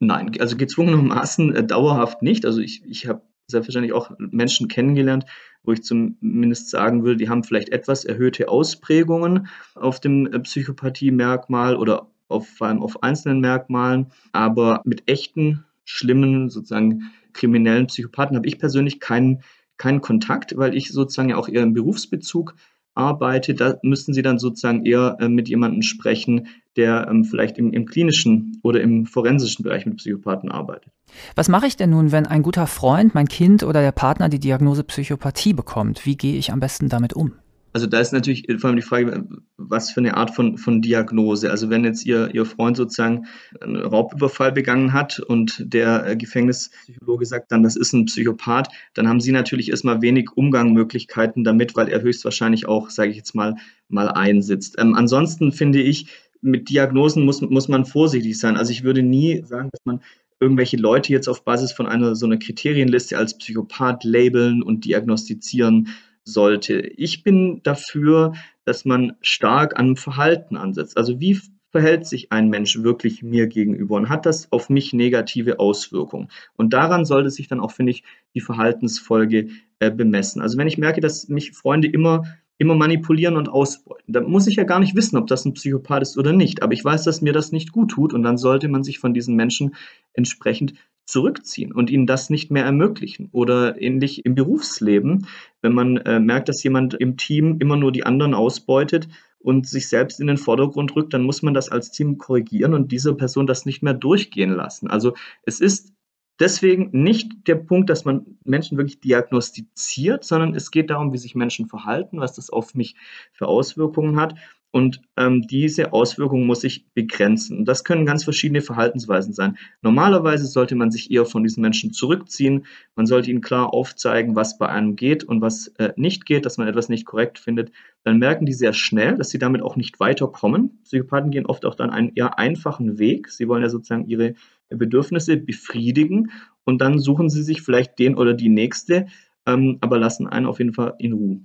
Nein, 0.00 0.32
also 0.40 0.56
gezwungenermaßen 0.56 1.54
äh, 1.54 1.66
dauerhaft 1.66 2.22
nicht. 2.22 2.46
Also 2.46 2.60
ich, 2.60 2.82
ich 2.86 3.06
habe 3.06 3.22
selbstverständlich 3.48 3.92
auch 3.92 4.10
Menschen 4.18 4.68
kennengelernt, 4.68 5.24
wo 5.66 5.72
ich 5.72 5.82
zumindest 5.82 6.70
sagen 6.70 7.04
will, 7.04 7.16
die 7.16 7.28
haben 7.28 7.44
vielleicht 7.44 7.70
etwas 7.70 8.04
erhöhte 8.04 8.48
Ausprägungen 8.48 9.48
auf 9.74 10.00
dem 10.00 10.26
äh, 10.26 10.38
Psychopathie-Merkmal 10.38 11.76
oder 11.76 12.08
auf, 12.28 12.48
vor 12.48 12.68
allem 12.68 12.82
auf 12.82 13.02
einzelnen 13.02 13.40
Merkmalen, 13.40 14.06
aber 14.32 14.80
mit 14.84 15.08
echten, 15.08 15.64
schlimmen, 15.84 16.48
sozusagen 16.48 17.12
kriminellen 17.32 17.86
Psychopathen 17.86 18.36
habe 18.36 18.48
ich 18.48 18.58
persönlich 18.58 18.98
keinen, 18.98 19.42
keinen 19.76 20.00
Kontakt, 20.00 20.56
weil 20.56 20.74
ich 20.74 20.88
sozusagen 20.90 21.28
ja 21.28 21.36
auch 21.36 21.48
eher 21.48 21.62
im 21.62 21.74
Berufsbezug 21.74 22.54
arbeite. 22.94 23.54
Da 23.54 23.78
müssten 23.82 24.14
Sie 24.14 24.22
dann 24.22 24.38
sozusagen 24.38 24.84
eher 24.84 25.16
äh, 25.20 25.28
mit 25.28 25.48
jemandem 25.48 25.82
sprechen, 25.82 26.48
der 26.76 27.08
ähm, 27.10 27.24
vielleicht 27.24 27.58
im, 27.58 27.72
im 27.72 27.86
klinischen 27.86 28.58
oder 28.62 28.80
im 28.80 29.06
forensischen 29.06 29.62
Bereich 29.62 29.86
mit 29.86 29.96
Psychopathen 29.96 30.50
arbeitet. 30.50 30.92
Was 31.34 31.48
mache 31.48 31.66
ich 31.66 31.76
denn 31.76 31.90
nun, 31.90 32.12
wenn 32.12 32.26
ein 32.26 32.42
guter 32.42 32.66
Freund, 32.66 33.14
mein 33.14 33.28
Kind 33.28 33.62
oder 33.62 33.80
der 33.80 33.92
Partner 33.92 34.28
die 34.28 34.40
Diagnose 34.40 34.84
Psychopathie 34.84 35.52
bekommt? 35.52 36.04
Wie 36.04 36.16
gehe 36.16 36.36
ich 36.36 36.52
am 36.52 36.60
besten 36.60 36.88
damit 36.88 37.14
um? 37.14 37.32
Also 37.76 37.86
da 37.86 38.00
ist 38.00 38.14
natürlich 38.14 38.46
vor 38.58 38.68
allem 38.68 38.76
die 38.76 38.82
Frage, 38.82 39.28
was 39.58 39.90
für 39.90 40.00
eine 40.00 40.16
Art 40.16 40.30
von, 40.30 40.56
von 40.56 40.80
Diagnose. 40.80 41.50
Also 41.50 41.68
wenn 41.68 41.84
jetzt 41.84 42.06
ihr, 42.06 42.34
ihr 42.34 42.46
Freund 42.46 42.74
sozusagen 42.74 43.26
einen 43.60 43.76
Raubüberfall 43.76 44.50
begangen 44.52 44.94
hat 44.94 45.20
und 45.20 45.62
der 45.62 46.06
äh, 46.06 46.16
Gefängnispsychologe 46.16 47.26
sagt 47.26 47.52
dann, 47.52 47.62
das 47.62 47.76
ist 47.76 47.92
ein 47.92 48.06
Psychopath, 48.06 48.68
dann 48.94 49.10
haben 49.10 49.20
sie 49.20 49.30
natürlich 49.30 49.68
erstmal 49.68 50.00
wenig 50.00 50.30
Umgangmöglichkeiten 50.34 51.44
damit, 51.44 51.76
weil 51.76 51.88
er 51.88 52.00
höchstwahrscheinlich 52.00 52.66
auch, 52.66 52.88
sage 52.88 53.10
ich 53.10 53.18
jetzt 53.18 53.34
mal, 53.34 53.56
mal 53.90 54.08
einsitzt. 54.08 54.76
Ähm, 54.78 54.94
ansonsten 54.94 55.52
finde 55.52 55.82
ich, 55.82 56.06
mit 56.46 56.70
Diagnosen 56.70 57.24
muss, 57.24 57.40
muss 57.42 57.68
man 57.68 57.84
vorsichtig 57.84 58.38
sein. 58.38 58.56
Also 58.56 58.72
ich 58.72 58.84
würde 58.84 59.02
nie 59.02 59.42
sagen, 59.44 59.70
dass 59.70 59.84
man 59.84 60.00
irgendwelche 60.40 60.76
Leute 60.76 61.12
jetzt 61.12 61.28
auf 61.28 61.44
Basis 61.44 61.72
von 61.72 61.86
einer 61.86 62.14
so 62.14 62.26
einer 62.26 62.38
Kriterienliste 62.38 63.18
als 63.18 63.38
Psychopath 63.38 64.04
labeln 64.04 64.62
und 64.62 64.84
diagnostizieren 64.84 65.88
sollte. 66.24 66.80
Ich 66.80 67.22
bin 67.22 67.60
dafür, 67.62 68.32
dass 68.64 68.84
man 68.84 69.14
stark 69.22 69.78
an 69.78 69.96
Verhalten 69.96 70.56
ansetzt. 70.56 70.96
Also 70.96 71.20
wie 71.20 71.40
verhält 71.70 72.06
sich 72.06 72.32
ein 72.32 72.48
Mensch 72.48 72.82
wirklich 72.82 73.22
mir 73.22 73.46
gegenüber 73.46 73.96
und 73.96 74.08
hat 74.08 74.26
das 74.26 74.50
auf 74.50 74.68
mich 74.68 74.92
negative 74.92 75.58
Auswirkungen? 75.60 76.28
Und 76.56 76.72
daran 76.72 77.04
sollte 77.04 77.30
sich 77.30 77.48
dann 77.48 77.60
auch, 77.60 77.70
finde 77.70 77.92
ich, 77.92 78.02
die 78.34 78.40
Verhaltensfolge 78.40 79.48
äh, 79.78 79.90
bemessen. 79.90 80.42
Also 80.42 80.58
wenn 80.58 80.68
ich 80.68 80.78
merke, 80.78 81.00
dass 81.00 81.28
mich 81.28 81.52
Freunde 81.52 81.88
immer 81.88 82.24
immer 82.58 82.74
manipulieren 82.74 83.36
und 83.36 83.48
ausbeuten. 83.48 84.12
Da 84.12 84.20
muss 84.20 84.46
ich 84.46 84.56
ja 84.56 84.64
gar 84.64 84.80
nicht 84.80 84.96
wissen, 84.96 85.16
ob 85.16 85.26
das 85.26 85.44
ein 85.44 85.54
Psychopath 85.54 86.02
ist 86.02 86.18
oder 86.18 86.32
nicht. 86.32 86.62
Aber 86.62 86.72
ich 86.72 86.84
weiß, 86.84 87.04
dass 87.04 87.20
mir 87.20 87.32
das 87.32 87.52
nicht 87.52 87.72
gut 87.72 87.90
tut 87.90 88.14
und 88.14 88.22
dann 88.22 88.38
sollte 88.38 88.68
man 88.68 88.82
sich 88.82 88.98
von 88.98 89.12
diesen 89.12 89.36
Menschen 89.36 89.74
entsprechend 90.14 90.74
zurückziehen 91.04 91.72
und 91.72 91.88
ihnen 91.88 92.06
das 92.06 92.30
nicht 92.30 92.50
mehr 92.50 92.64
ermöglichen. 92.64 93.28
Oder 93.32 93.80
ähnlich 93.80 94.24
im 94.24 94.34
Berufsleben, 94.34 95.26
wenn 95.62 95.72
man 95.72 95.98
äh, 95.98 96.18
merkt, 96.18 96.48
dass 96.48 96.62
jemand 96.62 96.94
im 96.94 97.16
Team 97.16 97.58
immer 97.60 97.76
nur 97.76 97.92
die 97.92 98.04
anderen 98.04 98.34
ausbeutet 98.34 99.08
und 99.38 99.68
sich 99.68 99.88
selbst 99.88 100.20
in 100.20 100.26
den 100.26 100.38
Vordergrund 100.38 100.96
rückt, 100.96 101.14
dann 101.14 101.22
muss 101.22 101.42
man 101.42 101.54
das 101.54 101.68
als 101.68 101.92
Team 101.92 102.18
korrigieren 102.18 102.74
und 102.74 102.90
dieser 102.90 103.14
Person 103.14 103.46
das 103.46 103.66
nicht 103.66 103.82
mehr 103.82 103.94
durchgehen 103.94 104.50
lassen. 104.50 104.88
Also 104.88 105.14
es 105.44 105.60
ist 105.60 105.92
deswegen 106.38 106.90
nicht 106.92 107.46
der 107.46 107.56
Punkt, 107.56 107.90
dass 107.90 108.04
man 108.04 108.38
Menschen 108.44 108.78
wirklich 108.78 109.00
diagnostiziert, 109.00 110.24
sondern 110.24 110.54
es 110.54 110.70
geht 110.70 110.90
darum, 110.90 111.12
wie 111.12 111.18
sich 111.18 111.34
Menschen 111.34 111.66
verhalten, 111.66 112.20
was 112.20 112.34
das 112.34 112.50
auf 112.50 112.74
mich 112.74 112.94
für 113.32 113.46
Auswirkungen 113.46 114.20
hat. 114.20 114.34
Und 114.76 115.00
ähm, 115.16 115.40
diese 115.40 115.94
Auswirkungen 115.94 116.46
muss 116.46 116.62
ich 116.62 116.86
begrenzen. 116.92 117.56
Und 117.56 117.64
das 117.64 117.82
können 117.82 118.04
ganz 118.04 118.24
verschiedene 118.24 118.60
Verhaltensweisen 118.60 119.32
sein. 119.32 119.56
Normalerweise 119.80 120.44
sollte 120.44 120.74
man 120.74 120.90
sich 120.90 121.10
eher 121.10 121.24
von 121.24 121.42
diesen 121.42 121.62
Menschen 121.62 121.94
zurückziehen. 121.94 122.66
Man 122.94 123.06
sollte 123.06 123.30
ihnen 123.30 123.40
klar 123.40 123.72
aufzeigen, 123.72 124.36
was 124.36 124.58
bei 124.58 124.68
einem 124.68 124.94
geht 124.94 125.24
und 125.24 125.40
was 125.40 125.68
äh, 125.78 125.94
nicht 125.96 126.26
geht, 126.26 126.44
dass 126.44 126.58
man 126.58 126.68
etwas 126.68 126.90
nicht 126.90 127.06
korrekt 127.06 127.38
findet. 127.38 127.72
Dann 128.02 128.18
merken 128.18 128.44
die 128.44 128.52
sehr 128.52 128.74
schnell, 128.74 129.16
dass 129.16 129.30
sie 129.30 129.38
damit 129.38 129.62
auch 129.62 129.76
nicht 129.76 129.98
weiterkommen. 129.98 130.78
Psychopathen 130.84 131.30
gehen 131.30 131.46
oft 131.46 131.64
auch 131.64 131.74
dann 131.74 131.88
einen 131.88 132.12
eher 132.14 132.38
einfachen 132.38 132.98
Weg. 132.98 133.30
Sie 133.30 133.48
wollen 133.48 133.62
ja 133.62 133.70
sozusagen 133.70 134.06
ihre 134.08 134.34
Bedürfnisse 134.70 135.36
befriedigen 135.36 136.30
und 136.64 136.80
dann 136.80 136.98
suchen 136.98 137.28
sie 137.28 137.42
sich 137.42 137.62
vielleicht 137.62 137.98
den 137.98 138.16
oder 138.16 138.34
die 138.34 138.48
nächste, 138.48 139.06
ähm, 139.46 139.78
aber 139.80 139.98
lassen 139.98 140.26
einen 140.26 140.46
auf 140.46 140.58
jeden 140.58 140.74
Fall 140.74 140.94
in 140.98 141.12
Ruhe. 141.12 141.40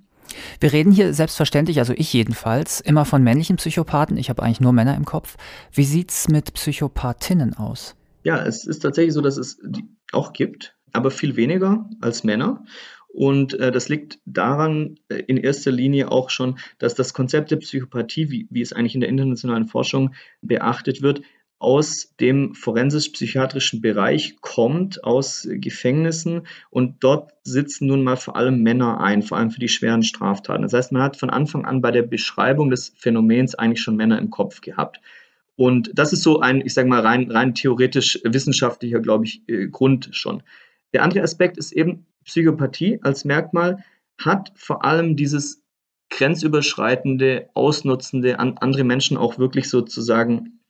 Wir 0.59 0.71
reden 0.71 0.91
hier 0.91 1.13
selbstverständlich, 1.13 1.79
also 1.79 1.93
ich 1.95 2.13
jedenfalls, 2.13 2.79
immer 2.79 3.05
von 3.05 3.23
männlichen 3.23 3.57
Psychopathen. 3.57 4.17
Ich 4.17 4.29
habe 4.29 4.43
eigentlich 4.43 4.61
nur 4.61 4.73
Männer 4.73 4.95
im 4.95 5.05
Kopf. 5.05 5.37
Wie 5.73 5.83
sieht 5.83 6.11
es 6.11 6.29
mit 6.29 6.53
Psychopathinnen 6.53 7.53
aus? 7.55 7.95
Ja, 8.23 8.43
es 8.43 8.65
ist 8.65 8.79
tatsächlich 8.79 9.13
so, 9.13 9.21
dass 9.21 9.37
es 9.37 9.57
die 9.63 9.83
auch 10.11 10.33
gibt, 10.33 10.75
aber 10.93 11.11
viel 11.11 11.35
weniger 11.35 11.89
als 12.01 12.23
Männer. 12.23 12.63
Und 13.07 13.59
äh, 13.59 13.71
das 13.71 13.89
liegt 13.89 14.19
daran 14.25 14.95
äh, 15.09 15.15
in 15.27 15.37
erster 15.37 15.71
Linie 15.71 16.11
auch 16.11 16.29
schon, 16.29 16.59
dass 16.79 16.95
das 16.95 17.13
Konzept 17.13 17.51
der 17.51 17.57
Psychopathie, 17.57 18.29
wie, 18.29 18.47
wie 18.49 18.61
es 18.61 18.71
eigentlich 18.71 18.95
in 18.95 19.01
der 19.01 19.09
internationalen 19.09 19.67
Forschung 19.67 20.13
beachtet 20.41 21.01
wird, 21.01 21.21
aus 21.61 22.15
dem 22.19 22.55
forensisch-psychiatrischen 22.55 23.81
Bereich 23.81 24.37
kommt, 24.41 25.03
aus 25.03 25.47
Gefängnissen 25.47 26.47
und 26.71 27.03
dort 27.03 27.33
sitzen 27.43 27.85
nun 27.85 28.03
mal 28.03 28.17
vor 28.17 28.35
allem 28.35 28.63
Männer 28.63 28.99
ein, 28.99 29.21
vor 29.21 29.37
allem 29.37 29.51
für 29.51 29.59
die 29.59 29.67
schweren 29.67 30.01
Straftaten. 30.01 30.63
Das 30.63 30.73
heißt, 30.73 30.91
man 30.91 31.03
hat 31.03 31.17
von 31.17 31.29
Anfang 31.29 31.65
an 31.65 31.81
bei 31.81 31.91
der 31.91 32.01
Beschreibung 32.01 32.71
des 32.71 32.93
Phänomens 32.97 33.53
eigentlich 33.53 33.81
schon 33.81 33.95
Männer 33.95 34.17
im 34.17 34.31
Kopf 34.31 34.61
gehabt. 34.61 35.01
Und 35.55 35.91
das 35.93 36.13
ist 36.13 36.23
so 36.23 36.39
ein, 36.39 36.61
ich 36.61 36.73
sage 36.73 36.89
mal, 36.89 37.01
rein, 37.01 37.29
rein 37.29 37.53
theoretisch 37.53 38.19
wissenschaftlicher, 38.23 38.99
glaube 38.99 39.25
ich, 39.25 39.47
äh, 39.47 39.67
Grund 39.67 40.09
schon. 40.13 40.41
Der 40.93 41.03
andere 41.03 41.21
Aspekt 41.21 41.57
ist 41.57 41.73
eben, 41.73 42.07
Psychopathie 42.25 42.99
als 43.03 43.23
Merkmal 43.23 43.83
hat 44.17 44.51
vor 44.55 44.83
allem 44.83 45.15
dieses 45.15 45.63
grenzüberschreitende, 46.09 47.49
ausnutzende, 47.53 48.39
an 48.39 48.57
andere 48.59 48.83
Menschen 48.83 49.17
auch 49.17 49.37
wirklich 49.37 49.69
sozusagen 49.69 50.60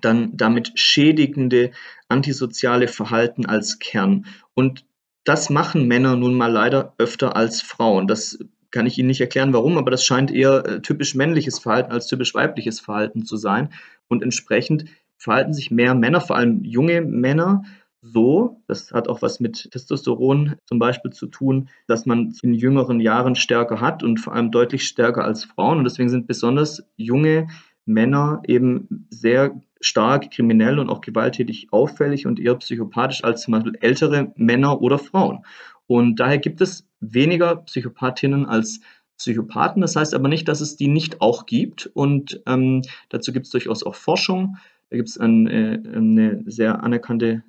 dann 0.00 0.36
damit 0.36 0.72
schädigende 0.78 1.70
antisoziale 2.08 2.88
Verhalten 2.88 3.46
als 3.46 3.78
Kern. 3.78 4.26
Und 4.54 4.84
das 5.24 5.50
machen 5.50 5.88
Männer 5.88 6.16
nun 6.16 6.34
mal 6.34 6.50
leider 6.50 6.94
öfter 6.98 7.36
als 7.36 7.62
Frauen. 7.62 8.06
Das 8.06 8.38
kann 8.70 8.86
ich 8.86 8.98
Ihnen 8.98 9.08
nicht 9.08 9.20
erklären, 9.20 9.52
warum, 9.52 9.78
aber 9.78 9.90
das 9.90 10.04
scheint 10.04 10.30
eher 10.30 10.64
äh, 10.66 10.82
typisch 10.82 11.14
männliches 11.14 11.58
Verhalten 11.58 11.92
als 11.92 12.06
typisch 12.06 12.34
weibliches 12.34 12.80
Verhalten 12.80 13.24
zu 13.24 13.36
sein. 13.36 13.72
Und 14.08 14.22
entsprechend 14.22 14.84
verhalten 15.16 15.54
sich 15.54 15.70
mehr 15.70 15.94
Männer, 15.94 16.20
vor 16.20 16.36
allem 16.36 16.62
junge 16.62 17.00
Männer, 17.00 17.64
so, 18.02 18.62
das 18.68 18.92
hat 18.92 19.08
auch 19.08 19.22
was 19.22 19.40
mit 19.40 19.70
Testosteron 19.72 20.56
zum 20.66 20.78
Beispiel 20.78 21.12
zu 21.12 21.26
tun, 21.26 21.68
dass 21.88 22.06
man 22.06 22.32
in 22.42 22.54
jüngeren 22.54 23.00
Jahren 23.00 23.34
stärker 23.34 23.80
hat 23.80 24.02
und 24.02 24.20
vor 24.20 24.32
allem 24.32 24.52
deutlich 24.52 24.86
stärker 24.86 25.24
als 25.24 25.44
Frauen. 25.44 25.78
Und 25.78 25.84
deswegen 25.84 26.08
sind 26.08 26.26
besonders 26.26 26.84
junge 26.96 27.48
Männer 27.84 28.42
eben 28.46 29.06
sehr 29.10 29.60
stark 29.80 30.30
kriminell 30.30 30.78
und 30.78 30.88
auch 30.88 31.00
gewalttätig 31.00 31.68
auffällig 31.72 32.26
und 32.26 32.40
eher 32.40 32.54
psychopathisch 32.56 33.24
als 33.24 33.42
zum 33.42 33.52
Beispiel 33.52 33.76
ältere 33.80 34.32
Männer 34.36 34.80
oder 34.80 34.98
Frauen. 34.98 35.44
Und 35.86 36.16
daher 36.20 36.38
gibt 36.38 36.60
es 36.60 36.88
weniger 37.00 37.56
Psychopathinnen 37.56 38.46
als 38.46 38.80
Psychopathen. 39.18 39.82
Das 39.82 39.96
heißt 39.96 40.14
aber 40.14 40.28
nicht, 40.28 40.48
dass 40.48 40.60
es 40.60 40.76
die 40.76 40.88
nicht 40.88 41.20
auch 41.20 41.46
gibt. 41.46 41.90
Und 41.94 42.42
ähm, 42.46 42.82
dazu 43.08 43.32
gibt 43.32 43.46
es 43.46 43.52
durchaus 43.52 43.82
auch 43.82 43.94
Forschung. 43.94 44.56
Da 44.90 44.96
gibt 44.96 45.08
es 45.08 45.18
ein, 45.18 45.46
äh, 45.46 45.80
eine 45.94 46.42
sehr 46.46 46.82
anerkannte 46.82 47.42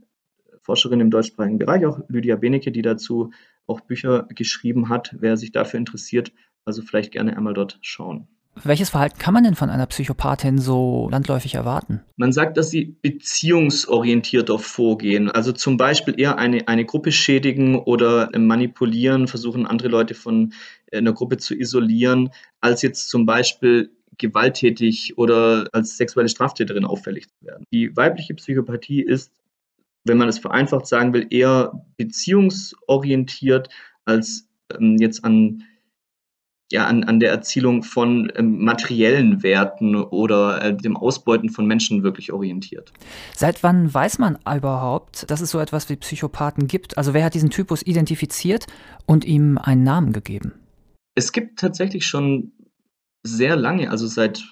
Forscherin 0.62 1.00
im 1.00 1.12
deutschsprachigen 1.12 1.60
Bereich, 1.60 1.86
auch 1.86 2.00
Lydia 2.10 2.36
Benecke, 2.36 2.72
die 2.72 2.82
dazu 2.82 3.32
auch 3.68 3.82
Bücher 3.82 4.28
geschrieben 4.36 4.90
hat. 4.90 5.16
Wer 5.20 5.38
sich 5.38 5.52
dafür 5.52 5.80
interessiert, 5.80 6.32
Also 6.66 6.82
vielleicht 6.82 7.14
gerne 7.14 7.38
einmal 7.38 7.54
dort 7.54 7.80
schauen. 7.82 8.28
Welches 8.64 8.90
Verhalten 8.90 9.18
kann 9.18 9.34
man 9.34 9.44
denn 9.44 9.56
von 9.56 9.70
einer 9.70 9.86
Psychopathin 9.86 10.60
so 10.60 11.08
landläufig 11.12 11.56
erwarten? 11.56 12.02
Man 12.16 12.32
sagt, 12.32 12.58
dass 12.58 12.70
sie 12.70 12.98
beziehungsorientierter 13.02 14.60
vorgehen. 14.60 15.30
Also 15.30 15.52
zum 15.52 15.78
Beispiel 15.78 16.20
eher 16.20 16.38
eine, 16.38 16.68
eine 16.68 16.86
Gruppe 16.86 17.12
schädigen 17.12 17.76
oder 17.76 18.30
manipulieren, 18.38 19.28
versuchen 19.28 19.66
andere 19.66 19.90
Leute 19.90 20.14
von 20.14 20.54
äh, 20.92 20.98
einer 20.98 21.14
Gruppe 21.14 21.38
zu 21.38 21.56
isolieren, 21.56 22.30
als 22.62 22.82
jetzt 22.82 23.10
zum 23.10 23.26
Beispiel 23.26 23.92
gewalttätig 24.18 25.18
oder 25.18 25.68
als 25.74 25.98
sexuelle 25.98 26.30
Straftäterin 26.30 26.86
auffällig 26.86 27.28
zu 27.28 27.46
werden. 27.46 27.64
Die 27.72 27.96
weibliche 27.96 28.34
Psychopathie 28.34 29.02
ist, 29.02 29.32
wenn 30.06 30.18
man 30.18 30.30
es 30.30 30.40
vereinfacht 30.40 30.88
sagen 30.88 31.14
will, 31.14 31.28
eher 31.30 31.86
beziehungsorientiert 31.98 33.70
als 34.06 34.48
ähm, 34.78 34.98
jetzt 35.00 35.24
an 35.24 35.64
ja, 36.72 36.86
an, 36.86 37.04
an 37.06 37.20
der 37.20 37.32
Erzielung 37.32 37.84
von 37.84 38.32
ähm, 38.36 38.64
materiellen 38.64 39.42
Werten 39.42 39.96
oder 39.96 40.62
äh, 40.62 40.76
dem 40.76 40.98
Ausbeuten 40.98 41.50
von 41.50 41.66
Menschen 41.66 42.04
wirklich 42.04 42.34
orientiert. 42.34 42.92
Seit 43.34 43.64
wann 43.64 43.94
weiß 43.94 44.20
man 44.20 44.38
überhaupt, 44.46 45.30
dass 45.32 45.40
es 45.40 45.52
so 45.52 45.60
etwas 45.60 45.90
wie 45.90 45.96
Psychopathen 45.96 46.68
gibt? 46.68 46.98
Also 46.98 47.14
wer 47.14 47.24
hat 47.24 47.34
diesen 47.34 47.50
Typus 47.50 47.82
identifiziert 47.84 48.68
und 49.06 49.24
ihm 49.24 49.58
einen 49.58 49.84
Namen 49.84 50.12
gegeben? 50.12 50.54
Es 51.16 51.32
gibt 51.32 51.60
tatsächlich 51.60 52.06
schon 52.06 52.52
sehr 53.24 53.56
lange, 53.56 53.90
also 53.90 54.06
seit, 54.06 54.44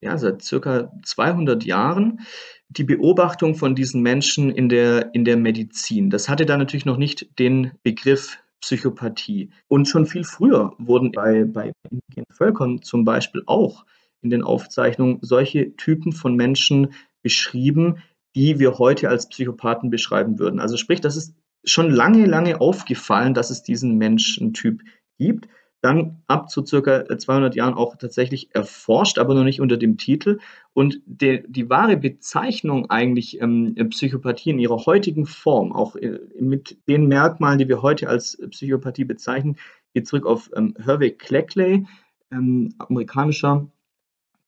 ja, 0.00 0.18
seit 0.18 0.42
circa 0.42 0.92
200 1.04 1.64
Jahren, 1.64 2.20
die 2.68 2.84
Beobachtung 2.84 3.54
von 3.54 3.74
diesen 3.74 4.02
Menschen 4.02 4.50
in 4.50 4.68
der, 4.68 5.14
in 5.14 5.24
der 5.24 5.36
Medizin. 5.36 6.10
Das 6.10 6.28
hatte 6.28 6.46
da 6.46 6.56
natürlich 6.56 6.84
noch 6.84 6.98
nicht 6.98 7.38
den 7.38 7.72
Begriff 7.82 8.38
Psychopathie. 8.60 9.50
Und 9.68 9.88
schon 9.88 10.06
viel 10.06 10.24
früher 10.24 10.74
wurden 10.78 11.12
bei, 11.12 11.44
bei 11.44 11.72
indigenen 11.90 12.26
Völkern 12.30 12.82
zum 12.82 13.04
Beispiel 13.04 13.42
auch 13.46 13.84
in 14.20 14.30
den 14.30 14.42
Aufzeichnungen 14.42 15.18
solche 15.22 15.76
Typen 15.76 16.12
von 16.12 16.34
Menschen 16.34 16.92
beschrieben, 17.22 18.02
die 18.34 18.58
wir 18.58 18.78
heute 18.78 19.08
als 19.08 19.28
Psychopathen 19.28 19.90
beschreiben 19.90 20.38
würden. 20.38 20.60
Also 20.60 20.76
sprich, 20.76 21.00
das 21.00 21.16
ist 21.16 21.34
schon 21.64 21.90
lange, 21.90 22.26
lange 22.26 22.60
aufgefallen, 22.60 23.34
dass 23.34 23.50
es 23.50 23.62
diesen 23.62 23.96
Menschentyp 23.98 24.82
gibt 25.18 25.48
dann 25.80 26.22
ab 26.26 26.50
zu 26.50 26.66
circa 26.66 27.06
200 27.16 27.54
Jahren 27.54 27.74
auch 27.74 27.96
tatsächlich 27.96 28.54
erforscht, 28.54 29.18
aber 29.18 29.34
noch 29.34 29.44
nicht 29.44 29.60
unter 29.60 29.76
dem 29.76 29.96
Titel. 29.96 30.38
Und 30.74 31.00
de, 31.06 31.44
die 31.46 31.70
wahre 31.70 31.96
Bezeichnung 31.96 32.90
eigentlich 32.90 33.40
ähm, 33.40 33.74
Psychopathie 33.90 34.50
in 34.50 34.58
ihrer 34.58 34.86
heutigen 34.86 35.26
Form, 35.26 35.72
auch 35.72 35.94
äh, 35.96 36.18
mit 36.40 36.78
den 36.88 37.06
Merkmalen, 37.06 37.58
die 37.58 37.68
wir 37.68 37.82
heute 37.82 38.08
als 38.08 38.38
Psychopathie 38.50 39.04
bezeichnen, 39.04 39.56
geht 39.94 40.08
zurück 40.08 40.26
auf 40.26 40.50
ähm, 40.56 40.74
Hervey 40.84 41.12
Cleckley, 41.12 41.86
ähm, 42.32 42.74
amerikanischer 42.78 43.68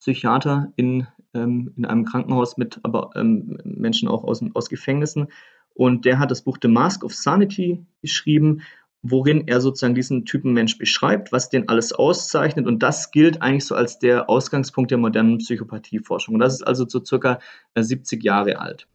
Psychiater 0.01 0.73
in, 0.77 1.07
ähm, 1.35 1.73
in 1.77 1.85
einem 1.85 2.05
Krankenhaus 2.05 2.57
mit 2.57 2.81
aber 2.83 3.11
ähm, 3.15 3.59
Menschen 3.65 4.09
auch 4.09 4.25
aus, 4.25 4.43
aus 4.55 4.69
Gefängnissen. 4.69 5.29
Und 5.75 6.05
der 6.05 6.19
hat 6.19 6.31
das 6.31 6.43
Buch 6.43 6.59
The 6.61 6.69
Mask 6.69 7.05
of 7.05 7.15
Sanity 7.15 7.87
geschrieben 8.03 8.63
worin 9.03 9.49
er 9.49 9.61
sozusagen 9.61 9.95
diesen 9.95 10.25
Typen 10.25 10.53
Mensch 10.53 10.77
beschreibt, 10.79 11.33
was 11.33 11.49
den 11.49 11.69
alles 11.69 11.93
auszeichnet. 11.93 12.67
Und 12.67 12.83
das 12.83 13.11
gilt 13.11 13.41
eigentlich 13.43 13.65
so 13.65 13.75
als 13.75 13.99
der 13.99 14.29
Ausgangspunkt 14.29 14.91
der 14.91 14.99
modernen 14.99 15.39
Psychopathieforschung. 15.39 16.35
Und 16.35 16.41
das 16.41 16.55
ist 16.55 16.63
also 16.63 16.87
so 16.89 17.03
circa 17.05 17.39
70 17.77 18.21
äh, 18.21 18.27
Jahre 18.27 18.59
alt. 18.59 18.87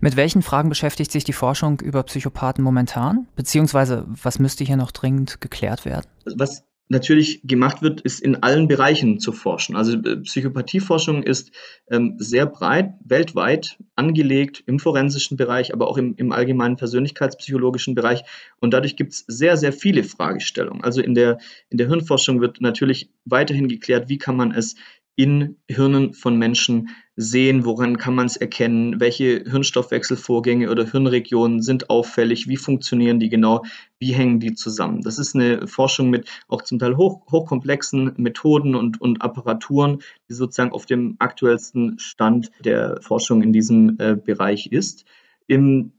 Mit 0.00 0.16
welchen 0.16 0.42
Fragen 0.42 0.68
beschäftigt 0.68 1.12
sich 1.12 1.24
die 1.24 1.32
Forschung 1.32 1.80
über 1.80 2.02
Psychopathen 2.02 2.64
momentan? 2.64 3.28
Beziehungsweise 3.36 4.04
was 4.06 4.38
müsste 4.38 4.64
hier 4.64 4.76
noch 4.76 4.90
dringend 4.90 5.40
geklärt 5.40 5.84
werden? 5.84 6.06
Was 6.36 6.64
natürlich 6.88 7.40
gemacht 7.42 7.82
wird, 7.82 8.00
ist 8.00 8.20
in 8.20 8.42
allen 8.42 8.68
Bereichen 8.68 9.18
zu 9.18 9.32
forschen. 9.32 9.76
Also 9.76 9.98
äh, 9.98 10.16
Psychopathieforschung 10.18 11.22
ist 11.22 11.50
ähm, 11.90 12.14
sehr 12.18 12.46
breit, 12.46 12.94
weltweit 13.04 13.78
angelegt, 13.96 14.62
im 14.66 14.78
forensischen 14.78 15.36
Bereich, 15.36 15.72
aber 15.72 15.88
auch 15.88 15.98
im, 15.98 16.14
im 16.16 16.32
allgemeinen 16.32 16.76
persönlichkeitspsychologischen 16.76 17.94
Bereich. 17.94 18.22
Und 18.60 18.72
dadurch 18.72 18.96
gibt 18.96 19.12
es 19.12 19.24
sehr, 19.26 19.56
sehr 19.56 19.72
viele 19.72 20.04
Fragestellungen. 20.04 20.84
Also 20.84 21.00
in 21.00 21.14
der, 21.14 21.38
in 21.70 21.78
der 21.78 21.88
Hirnforschung 21.88 22.40
wird 22.40 22.60
natürlich 22.60 23.10
weiterhin 23.24 23.68
geklärt, 23.68 24.08
wie 24.08 24.18
kann 24.18 24.36
man 24.36 24.52
es 24.52 24.76
in 25.16 25.56
Hirnen 25.68 26.12
von 26.12 26.38
Menschen 26.38 26.90
sehen? 27.16 27.64
Woran 27.64 27.96
kann 27.96 28.14
man 28.14 28.26
es 28.26 28.36
erkennen? 28.36 29.00
Welche 29.00 29.42
Hirnstoffwechselvorgänge 29.48 30.70
oder 30.70 30.84
Hirnregionen 30.84 31.62
sind 31.62 31.90
auffällig? 31.90 32.46
Wie 32.48 32.58
funktionieren 32.58 33.18
die 33.18 33.30
genau? 33.30 33.64
Wie 33.98 34.12
hängen 34.12 34.38
die 34.38 34.54
zusammen? 34.54 35.00
Das 35.00 35.18
ist 35.18 35.34
eine 35.34 35.66
Forschung 35.66 36.10
mit 36.10 36.28
auch 36.48 36.62
zum 36.62 36.78
Teil 36.78 36.96
hoch, 36.96 37.26
hochkomplexen 37.30 38.12
Methoden 38.18 38.74
und, 38.74 39.00
und 39.00 39.22
Apparaturen, 39.22 40.02
die 40.28 40.34
sozusagen 40.34 40.72
auf 40.72 40.86
dem 40.86 41.16
aktuellsten 41.18 41.98
Stand 41.98 42.50
der 42.64 43.00
Forschung 43.00 43.42
in 43.42 43.52
diesem 43.52 43.96
äh, 43.98 44.14
Bereich 44.14 44.66
ist. 44.70 45.06
Im 45.46 45.92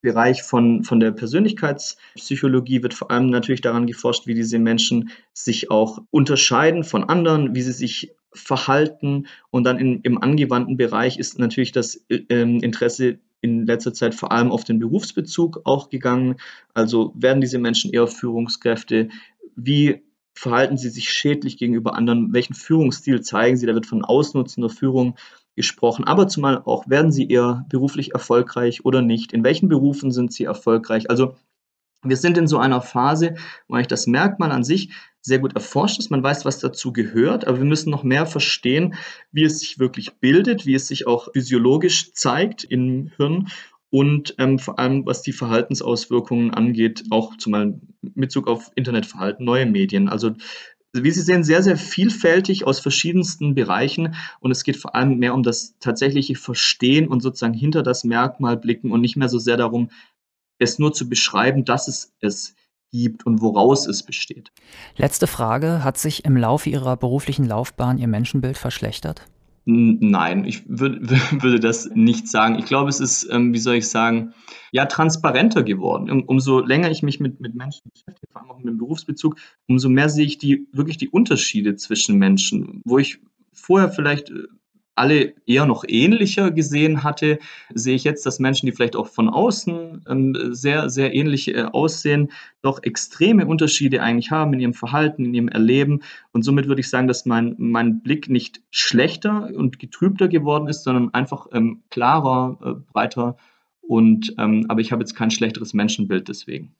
Bereich 0.00 0.42
von, 0.42 0.84
von 0.84 1.00
der 1.00 1.10
Persönlichkeitspsychologie 1.10 2.82
wird 2.82 2.94
vor 2.94 3.10
allem 3.10 3.30
natürlich 3.30 3.60
daran 3.60 3.86
geforscht, 3.86 4.26
wie 4.26 4.34
diese 4.34 4.58
Menschen 4.58 5.10
sich 5.32 5.70
auch 5.70 5.98
unterscheiden 6.10 6.84
von 6.84 7.04
anderen, 7.04 7.56
wie 7.56 7.62
sie 7.62 7.72
sich 7.72 8.14
verhalten. 8.34 9.26
Und 9.50 9.64
dann 9.64 9.78
in, 9.78 10.00
im 10.02 10.20
angewandten 10.20 10.76
Bereich 10.76 11.18
ist 11.18 11.38
natürlich 11.38 11.72
das 11.72 12.04
äh, 12.08 12.24
Interesse 12.28 13.18
in 13.40 13.66
letzter 13.66 13.92
Zeit 13.92 14.14
vor 14.14 14.32
allem 14.32 14.50
auf 14.50 14.64
den 14.64 14.78
Berufsbezug 14.78 15.60
auch 15.64 15.90
gegangen. 15.90 16.36
Also 16.72 17.12
werden 17.14 17.40
diese 17.40 17.58
Menschen 17.58 17.92
eher 17.92 18.06
Führungskräfte? 18.06 19.08
Wie 19.54 20.02
verhalten 20.34 20.78
sie 20.78 20.88
sich 20.88 21.10
schädlich 21.10 21.58
gegenüber 21.58 21.94
anderen? 21.94 22.32
Welchen 22.32 22.54
Führungsstil 22.54 23.20
zeigen 23.20 23.56
sie? 23.56 23.66
Da 23.66 23.74
wird 23.74 23.86
von 23.86 24.04
ausnutzender 24.04 24.70
Führung 24.70 25.16
gesprochen, 25.56 26.04
aber 26.04 26.26
zumal 26.26 26.62
auch, 26.64 26.88
werden 26.88 27.12
sie 27.12 27.28
eher 27.28 27.64
beruflich 27.68 28.12
erfolgreich 28.12 28.84
oder 28.84 29.02
nicht? 29.02 29.32
In 29.32 29.44
welchen 29.44 29.68
Berufen 29.68 30.10
sind 30.10 30.32
sie 30.32 30.44
erfolgreich? 30.44 31.10
Also 31.10 31.36
wir 32.04 32.16
sind 32.16 32.38
in 32.38 32.46
so 32.46 32.58
einer 32.58 32.80
Phase, 32.80 33.34
wo 33.68 33.74
eigentlich 33.74 33.88
das 33.88 34.06
Merkmal 34.06 34.52
an 34.52 34.64
sich 34.64 34.90
sehr 35.20 35.38
gut 35.38 35.54
erforscht 35.54 35.98
ist. 35.98 36.10
Man 36.10 36.22
weiß, 36.22 36.44
was 36.44 36.58
dazu 36.58 36.92
gehört, 36.92 37.46
aber 37.46 37.58
wir 37.58 37.64
müssen 37.64 37.90
noch 37.90 38.02
mehr 38.02 38.26
verstehen, 38.26 38.94
wie 39.32 39.44
es 39.44 39.60
sich 39.60 39.78
wirklich 39.78 40.14
bildet, 40.16 40.66
wie 40.66 40.74
es 40.74 40.86
sich 40.86 41.06
auch 41.06 41.28
physiologisch 41.32 42.12
zeigt 42.12 42.64
im 42.64 43.10
Hirn 43.16 43.48
und 43.94 44.34
ähm, 44.38 44.58
vor 44.58 44.78
allem, 44.78 45.06
was 45.06 45.22
die 45.22 45.32
Verhaltensauswirkungen 45.32 46.52
angeht, 46.52 47.04
auch 47.10 47.36
zumal 47.36 47.80
mit 48.02 48.14
Bezug 48.16 48.48
auf 48.48 48.70
Internetverhalten, 48.74 49.46
neue 49.46 49.66
Medien. 49.66 50.08
Also 50.08 50.32
wie 50.92 51.10
Sie 51.10 51.22
sehen, 51.22 51.42
sehr, 51.42 51.62
sehr 51.62 51.76
vielfältig 51.76 52.66
aus 52.66 52.80
verschiedensten 52.80 53.54
Bereichen 53.54 54.14
und 54.40 54.50
es 54.50 54.62
geht 54.62 54.76
vor 54.76 54.94
allem 54.94 55.18
mehr 55.18 55.34
um 55.34 55.42
das 55.42 55.76
tatsächliche 55.80 56.36
Verstehen 56.36 57.08
und 57.08 57.20
sozusagen 57.20 57.54
hinter 57.54 57.82
das 57.82 58.04
Merkmal 58.04 58.56
blicken 58.56 58.92
und 58.92 59.00
nicht 59.00 59.16
mehr 59.16 59.28
so 59.28 59.38
sehr 59.38 59.56
darum, 59.56 59.90
es 60.58 60.78
nur 60.78 60.92
zu 60.92 61.08
beschreiben, 61.08 61.64
dass 61.64 61.88
es 61.88 62.12
es 62.20 62.54
gibt 62.92 63.26
und 63.26 63.40
woraus 63.40 63.86
es 63.86 64.04
besteht. 64.04 64.52
Letzte 64.96 65.26
Frage. 65.26 65.82
Hat 65.82 65.98
sich 65.98 66.24
im 66.24 66.36
Laufe 66.36 66.70
Ihrer 66.70 66.96
beruflichen 66.96 67.44
Laufbahn 67.44 67.98
Ihr 67.98 68.06
Menschenbild 68.06 68.56
verschlechtert? 68.56 69.26
Nein, 69.66 70.44
ich 70.44 70.62
würde, 70.68 71.00
würde 71.42 71.58
das 71.58 71.90
nicht 71.94 72.28
sagen. 72.28 72.58
Ich 72.58 72.66
glaube, 72.66 72.90
es 72.90 73.00
ist, 73.00 73.28
ähm, 73.30 73.52
wie 73.52 73.58
soll 73.58 73.76
ich 73.76 73.88
sagen, 73.88 74.34
ja, 74.72 74.86
transparenter 74.86 75.62
geworden. 75.62 76.10
Um, 76.10 76.24
umso 76.24 76.60
länger 76.60 76.90
ich 76.90 77.02
mich 77.02 77.18
mit, 77.18 77.40
mit 77.40 77.54
Menschen 77.54 77.90
beschäftige, 77.92 78.30
vor 78.30 78.42
allem 78.42 78.50
auch 78.50 78.58
mit 78.58 78.66
dem 78.66 78.78
Berufsbezug, 78.78 79.36
umso 79.68 79.88
mehr 79.88 80.08
sehe 80.08 80.26
ich 80.26 80.38
die, 80.38 80.68
wirklich 80.72 80.98
die 80.98 81.08
Unterschiede 81.08 81.76
zwischen 81.76 82.18
Menschen, 82.18 82.82
wo 82.84 82.98
ich 82.98 83.20
vorher 83.52 83.88
vielleicht 83.90 84.30
äh, 84.30 84.44
alle 84.94 85.34
eher 85.46 85.66
noch 85.66 85.84
ähnlicher 85.86 86.50
gesehen 86.50 87.02
hatte, 87.02 87.38
sehe 87.72 87.96
ich 87.96 88.04
jetzt, 88.04 88.24
dass 88.26 88.38
Menschen, 88.38 88.66
die 88.66 88.72
vielleicht 88.72 88.96
auch 88.96 89.08
von 89.08 89.28
außen 89.28 90.04
ähm, 90.08 90.36
sehr, 90.50 90.88
sehr 90.88 91.14
ähnlich 91.14 91.54
äh, 91.54 91.62
aussehen, 91.62 92.30
doch 92.62 92.82
extreme 92.82 93.46
Unterschiede 93.46 94.02
eigentlich 94.02 94.30
haben 94.30 94.52
in 94.54 94.60
ihrem 94.60 94.74
Verhalten, 94.74 95.24
in 95.24 95.34
ihrem 95.34 95.48
Erleben. 95.48 96.02
Und 96.32 96.42
somit 96.42 96.68
würde 96.68 96.80
ich 96.80 96.88
sagen, 96.88 97.08
dass 97.08 97.26
mein, 97.26 97.54
mein 97.58 98.00
Blick 98.00 98.28
nicht 98.28 98.62
schlechter 98.70 99.50
und 99.54 99.78
getrübter 99.78 100.28
geworden 100.28 100.68
ist, 100.68 100.84
sondern 100.84 101.12
einfach 101.12 101.48
ähm, 101.52 101.82
klarer, 101.90 102.58
äh, 102.64 102.92
breiter. 102.92 103.36
Und, 103.82 104.34
ähm, 104.38 104.66
aber 104.68 104.80
ich 104.80 104.92
habe 104.92 105.02
jetzt 105.02 105.14
kein 105.14 105.30
schlechteres 105.30 105.74
Menschenbild 105.74 106.28
deswegen. 106.28 106.74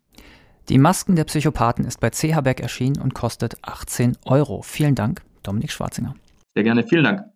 Die 0.71 0.79
Masken 0.79 1.15
der 1.17 1.25
Psychopathen 1.25 1.85
ist 1.85 2.01
bei 2.01 2.09
CH 2.09 2.41
Beck 2.41 2.61
erschienen 2.61 2.99
und 2.99 3.13
kostet 3.13 3.57
18 3.63 4.17
Euro. 4.25 4.63
Vielen 4.63 4.95
Dank, 4.95 5.23
Dominik 5.43 5.71
Schwarzinger. 5.71 6.15
Sehr 6.55 6.63
gerne, 6.63 6.85
vielen 6.85 7.05
Dank. 7.05 7.34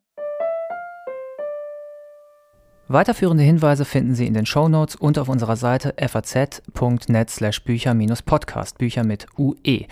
Weiterführende 2.91 3.45
Hinweise 3.45 3.85
finden 3.85 4.15
Sie 4.15 4.27
in 4.27 4.33
den 4.33 4.47
Show 4.47 4.67
Notes 4.67 4.97
und 4.97 5.19
auf 5.19 5.29
unserer 5.29 5.57
Seite 5.57 5.95
faz.net 6.09 7.29
slash 7.29 7.63
Bücher-Podcast, 7.63 8.79
Bücher 8.79 9.05
mit 9.05 9.27
UE. 9.37 9.85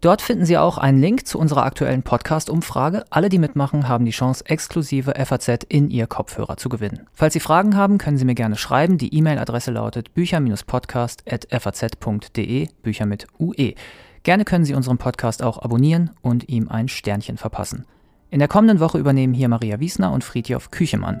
Dort 0.00 0.22
finden 0.22 0.46
Sie 0.46 0.56
auch 0.56 0.78
einen 0.78 0.98
Link 0.98 1.26
zu 1.26 1.38
unserer 1.38 1.64
aktuellen 1.64 2.02
Podcast-Umfrage. 2.02 3.04
Alle, 3.10 3.28
die 3.28 3.36
mitmachen, 3.36 3.86
haben 3.86 4.06
die 4.06 4.12
Chance, 4.12 4.46
exklusive 4.46 5.12
FAZ 5.22 5.66
in 5.68 5.90
Ihr 5.90 6.06
Kopfhörer 6.06 6.56
zu 6.56 6.70
gewinnen. 6.70 7.06
Falls 7.12 7.34
Sie 7.34 7.40
Fragen 7.40 7.76
haben, 7.76 7.98
können 7.98 8.16
Sie 8.16 8.24
mir 8.24 8.34
gerne 8.34 8.56
schreiben. 8.56 8.96
Die 8.96 9.14
E-Mail-Adresse 9.14 9.70
lautet 9.70 10.14
bücher-podcast.faz.de, 10.14 12.68
Bücher 12.82 13.04
mit 13.04 13.26
UE. 13.38 13.74
Gerne 14.22 14.46
können 14.46 14.64
Sie 14.64 14.74
unseren 14.74 14.96
Podcast 14.96 15.42
auch 15.42 15.60
abonnieren 15.60 16.12
und 16.22 16.48
ihm 16.48 16.70
ein 16.70 16.88
Sternchen 16.88 17.36
verpassen. 17.36 17.84
In 18.30 18.38
der 18.38 18.48
kommenden 18.48 18.80
Woche 18.80 18.96
übernehmen 18.96 19.34
hier 19.34 19.48
Maria 19.48 19.80
Wiesner 19.80 20.12
und 20.12 20.24
Friedjof 20.24 20.70
Küchemann. 20.70 21.20